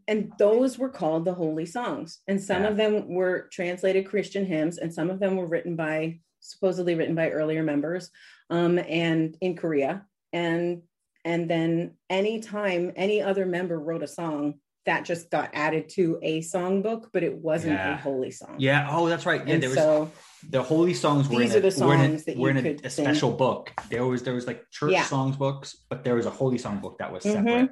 [0.08, 2.68] and those were called the holy songs and some Yeah.
[2.68, 7.14] of them were translated christian hymns and some of them were written by supposedly written
[7.14, 8.10] by earlier members
[8.50, 10.82] um and in korea and
[11.26, 11.68] and then
[12.08, 14.54] anytime any other member wrote a song
[14.86, 17.94] that just got added to a songbook but it wasn't Yeah.
[17.94, 18.86] a holy song yeah.
[18.90, 19.42] Oh, that's right.
[19.46, 19.54] Yeah.
[19.54, 20.10] and there was so
[20.56, 22.50] the holy songs were These in a, are the were in a- songs that were
[22.52, 23.72] you in a, a special book.
[23.90, 25.02] There was there was like church Yeah.
[25.14, 27.32] songs books, but there was a holy song book that was Mhm.
[27.32, 27.70] separate.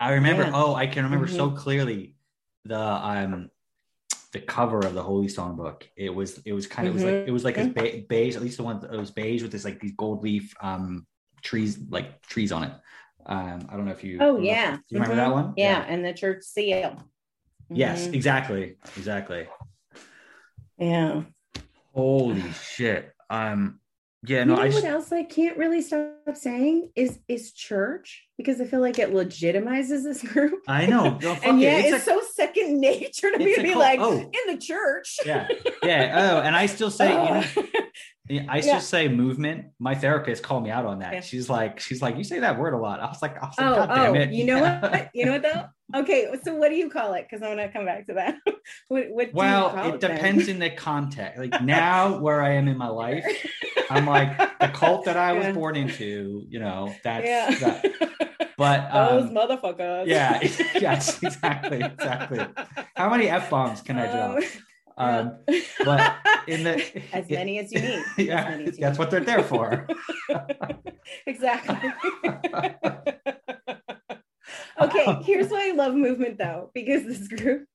[0.00, 0.42] I remember.
[0.44, 0.52] Yeah.
[0.60, 1.56] Oh, I can remember so Mhm.
[1.64, 2.00] clearly
[2.72, 3.50] the um
[4.32, 5.78] the cover of the holy song book.
[5.96, 7.72] It was it was kind of it was like it was like Mm-hmm.
[7.80, 8.34] ba- beige.
[8.34, 11.06] At least the one that was beige with this like these gold leaf um
[11.42, 12.72] trees like trees on it.
[13.26, 14.18] Um, I don't know if you.
[14.20, 15.24] Oh if- yeah do you remember Mhm.
[15.26, 15.54] that one?
[15.56, 15.84] yeah.
[15.88, 16.96] and the church seal
[17.70, 18.14] Yes, Mhm.
[18.14, 19.46] exactly, exactly.
[20.78, 21.22] yeah
[21.94, 23.12] Holy shit.
[23.28, 23.78] Um,
[24.24, 28.24] yeah, you no, know I what else I can't really stop saying is is church
[28.38, 30.62] because I feel like it legitimizes this group.
[30.68, 31.18] I know.
[31.20, 31.64] No, and it.
[31.64, 34.12] yeah, It's it's, a- so second nature to me to be cult- like oh.
[34.20, 35.18] in the church.
[35.26, 35.48] yeah,
[35.82, 36.30] yeah.
[36.34, 37.62] Oh, and I still say, you know,
[38.28, 38.74] Yeah, I Yeah.
[38.74, 39.66] just say movement.
[39.80, 41.12] My therapist called me out on that.
[41.12, 41.20] Yeah.
[41.20, 43.00] She's like, she's like, you say that word a lot.
[43.00, 44.30] I was like, I was like, oh, God damn oh, it.
[44.30, 44.80] you know Yeah.
[44.80, 45.10] what?
[45.14, 45.64] You know what though?
[45.94, 47.26] Okay, so what do you call it?
[47.28, 48.36] Because I'm gonna come back to that.
[48.46, 48.54] what,
[48.88, 50.12] what do you Well, it then?
[50.16, 51.38] depends in the context.
[51.38, 53.26] Like now, where I am in my life,
[53.90, 56.46] I'm like the cult that I was born into.
[56.48, 57.50] You know, that's yeah.
[57.58, 58.52] that.
[58.56, 60.06] But Those um, motherfuckers.
[60.06, 60.40] yeah,
[60.80, 62.40] yes, exactly, exactly.
[62.96, 64.36] How many f bombs can I drop?
[64.38, 64.42] Um,
[64.96, 65.38] Um,
[65.84, 66.16] but
[66.46, 68.02] in the as many as you need.
[68.18, 69.02] As yeah, many as you that's need.
[69.02, 69.86] what they're there for.
[71.26, 71.76] exactly.
[74.80, 77.66] okay, um, here's why I love movement though, because this group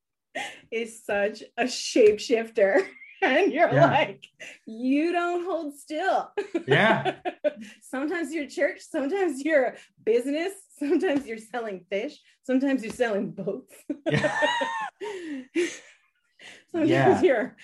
[0.72, 2.86] is such a shapeshifter.
[3.22, 3.88] and you're Yeah.
[3.90, 4.24] like,
[4.68, 6.32] you don't hold still.
[6.68, 7.16] Yeah.
[7.82, 9.76] sometimes you're church, sometimes you're a
[10.06, 13.74] business, sometimes you're selling fish, sometimes you're selling boats.
[14.10, 14.38] Yeah.
[16.72, 17.22] sometimes Yeah.
[17.28, 17.56] you're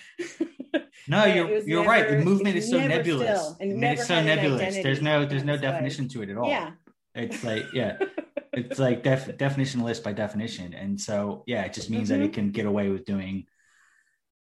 [1.08, 2.08] No, you're you're right.
[2.10, 3.28] The movement is so nebulous.
[3.40, 4.60] still, and it's so nebulous.
[4.60, 4.82] identity.
[4.82, 6.48] There's no there's no definition to it at all.
[6.48, 6.70] yeah.
[7.14, 7.96] It's like yeah,
[8.52, 12.24] it's like def- definitionless by definition, and so yeah, it just means that Mhm.
[12.24, 13.46] it can get away with doing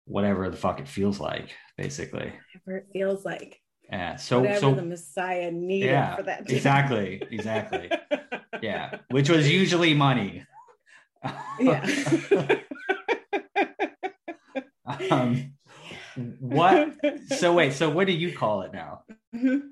[0.06, 2.34] whatever the fuck it feels like, basically.
[2.64, 3.60] Whatever it feels like.
[3.92, 4.16] Yeah.
[4.16, 6.46] So Whatever so the Messiah needed yeah, for that.
[6.48, 6.56] day.
[6.56, 7.92] exactly, exactly.
[8.62, 10.46] Yeah, which was usually money.
[11.60, 11.86] yeah.
[15.10, 15.54] Um,
[16.40, 16.94] what?
[17.38, 17.74] So wait.
[17.74, 19.04] So what do you call it now?
[19.36, 19.70] Mhm.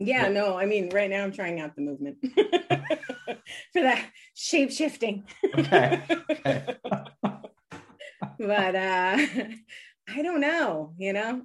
[0.00, 2.18] Yeah, What- no, I mean, right now I'm trying out the movement
[3.72, 4.04] for that
[4.34, 5.24] shape shifting.
[5.58, 6.02] Okay.
[6.30, 6.76] okay.
[8.38, 9.18] but uh
[10.10, 11.42] I don't know, you know.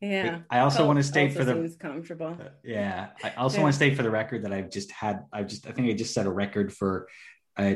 [0.00, 0.40] yeah.
[0.50, 2.36] I also want to state for the seems comfortable.
[2.64, 3.10] Yeah.
[3.22, 3.62] I also Yeah.
[3.64, 5.92] want to state for the record that I've just had I've just I think I
[5.92, 7.06] just set a record for
[7.56, 7.74] uh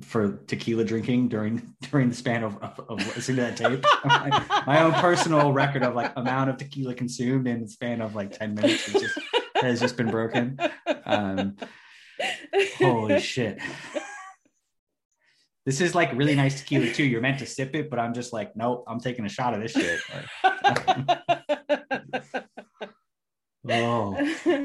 [0.00, 3.84] for tequila drinking during during the span of, of, of listening to that tape.
[4.04, 8.14] my, my own personal record of like amount of tequila consumed in the span of
[8.14, 9.18] like 10 minutes has just
[9.56, 10.58] has just been broken.
[11.04, 11.56] Um
[12.78, 13.60] holy shit.
[15.64, 17.04] This is like really nice tequila too.
[17.04, 19.60] You're meant to sip it, but I'm just like, nope, I'm taking a shot of
[19.60, 20.00] this shit.
[23.68, 24.16] oh,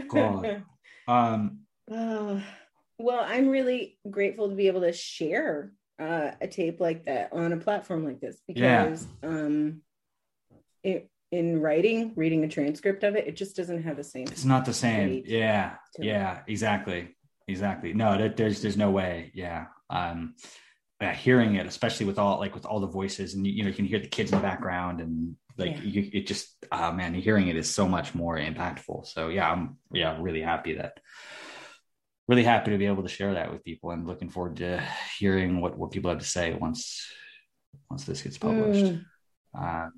[0.09, 0.63] God.
[1.07, 1.59] Um,
[2.99, 7.53] well, I'm really grateful to be able to share uh, a tape like that on
[7.53, 8.83] a platform like this Yeah.
[8.85, 9.81] because um,
[10.83, 14.27] it, in writing, reading a transcript of it, it just doesn't have the same.
[14.27, 15.23] it's not the same.
[15.25, 17.15] Yeah, yeah, exactly,
[17.47, 17.93] exactly.
[17.93, 19.31] No, there, there's there's no way.
[19.33, 19.65] Yeah.
[19.89, 20.35] Um,
[21.01, 23.69] yeah, hearing it, especially with all like with all the voices, and you, you know,
[23.69, 25.81] you can hear the kids in the background, and like Yeah.
[25.83, 29.05] you, it just, oh man, hearing it is so much more impactful.
[29.07, 30.99] So yeah, I'm yeah really happy that
[32.27, 34.83] really happy to be able to share that with people, and looking forward to
[35.17, 37.09] hearing what what people have to say once
[37.89, 38.85] once this gets published.
[38.85, 39.05] Mm.
[39.57, 39.89] Uh,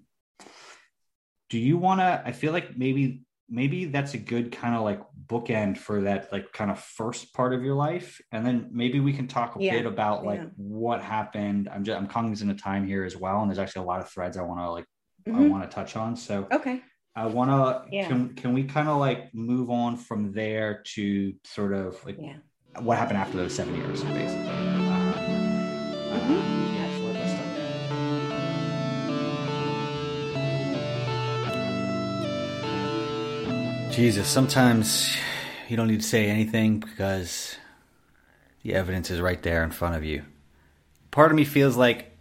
[1.50, 2.22] do you want to?
[2.26, 6.54] I feel like maybe maybe that's a good kind of like bookend for that like
[6.54, 9.74] kind of first part of your life, and then maybe we can talk a Yeah,
[9.74, 10.50] bit about like yeah.
[10.56, 11.68] what happened.
[11.74, 14.10] I'm just I'm cognizant of time here as well, and there's actually a lot of
[14.10, 14.86] threads I want to like
[15.28, 15.50] I Mhm.
[15.50, 16.16] want to touch on.
[16.16, 16.82] So Okay.
[17.20, 18.08] I want to Yeah.
[18.08, 22.38] can can we kind of like move on from there to sort of like Yeah.
[22.80, 24.48] what happened after those seven years, basically.
[24.48, 24.88] Um,
[26.14, 26.34] Mm-hmm.
[26.34, 29.10] uh, yeah, so let's start there.
[33.92, 35.16] Jesus, sometimes
[35.68, 37.58] you don't need to say anything because
[38.64, 40.24] the evidence is right there in front of you.
[41.12, 42.12] Part of me feels like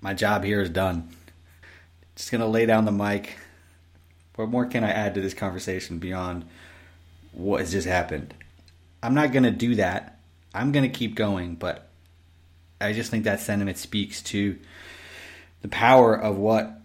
[0.00, 1.10] my job here is done.
[2.16, 3.36] Just gonna lay down the mic.
[4.36, 6.44] What more can I add to this conversation beyond
[7.32, 8.34] what has just happened?
[9.02, 10.18] I'm not gonna do that.
[10.54, 11.88] I'm gonna keep going, but
[12.80, 14.58] I just think that sentiment speaks to
[15.60, 16.80] the power of what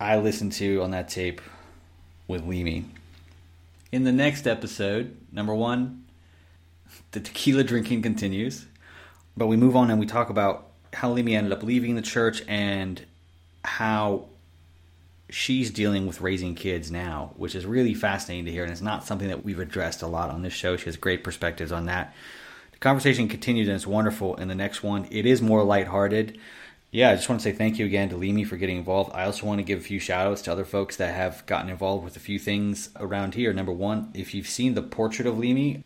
[0.00, 1.40] I listened to on that tape
[2.26, 2.86] with Leamy.
[3.92, 6.04] In the next episode, number one,
[7.12, 8.66] the tequila drinking continues,
[9.36, 12.42] but we move on and we talk about how Leamy ended up leaving the church
[12.48, 13.04] and
[13.64, 14.26] how
[15.34, 19.04] she's dealing with raising kids now, which is really fascinating to hear, and it's not
[19.04, 20.76] something that we've addressed a lot on this show.
[20.76, 22.14] She has great perspectives on that.
[22.70, 24.36] The conversation continues and it's wonderful.
[24.36, 26.38] In the next one, it is more lighthearted.
[26.92, 29.10] Yeah, I just want to say thank you again to Leamy for getting involved.
[29.12, 31.68] I also want to give a few shout outs to other folks that have gotten
[31.68, 33.52] involved with a few things around here.
[33.52, 35.82] Number one, if you've seen the portrait of Leamy,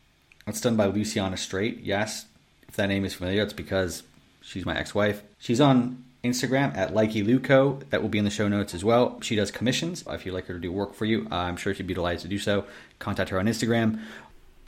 [0.47, 1.81] it's done by Luciana Straight.
[1.81, 2.27] Yes,
[2.69, 4.03] if that name is familiar, it's because
[4.43, 5.23] she's my ex wife.
[5.39, 7.89] She's on Instagram at LikeyLuco.
[7.91, 9.21] That will be in the show notes as well.
[9.21, 10.05] She does commissions.
[10.09, 12.29] If you'd like her to do work for you, I'm sure she'd be delighted to
[12.29, 12.65] do so.
[12.99, 14.01] Contact her on Instagram.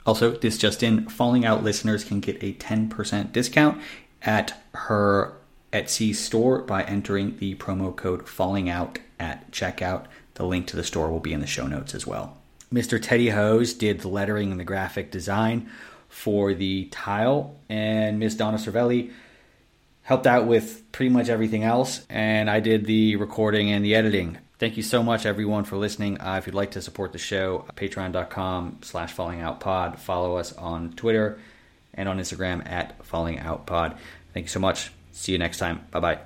[0.05, 3.81] Also, this just in, Falling Out listeners can get a 10% discount
[4.23, 5.33] at her
[5.71, 10.05] Etsy store by entering the promo code Falling Out at checkout.
[10.35, 12.37] The link to the store will be in the show notes as well.
[12.73, 13.01] Mr.
[13.01, 15.69] Teddy Hose did the lettering and the graphic design
[16.07, 19.11] for the tile, and Miss Donna Cervelli
[20.03, 24.37] helped out with pretty much everything else, and I did the recording and the editing.
[24.59, 26.21] Thank you so much, everyone, for listening.
[26.21, 29.97] Uh, if you'd like to support the show, patreon.com slash fallingoutpod.
[29.97, 31.39] Follow us on Twitter
[31.93, 33.97] and on Instagram at fallingoutpod.
[34.33, 34.91] Thank you so much.
[35.13, 35.85] See you next time.
[35.91, 36.19] Bye-bye.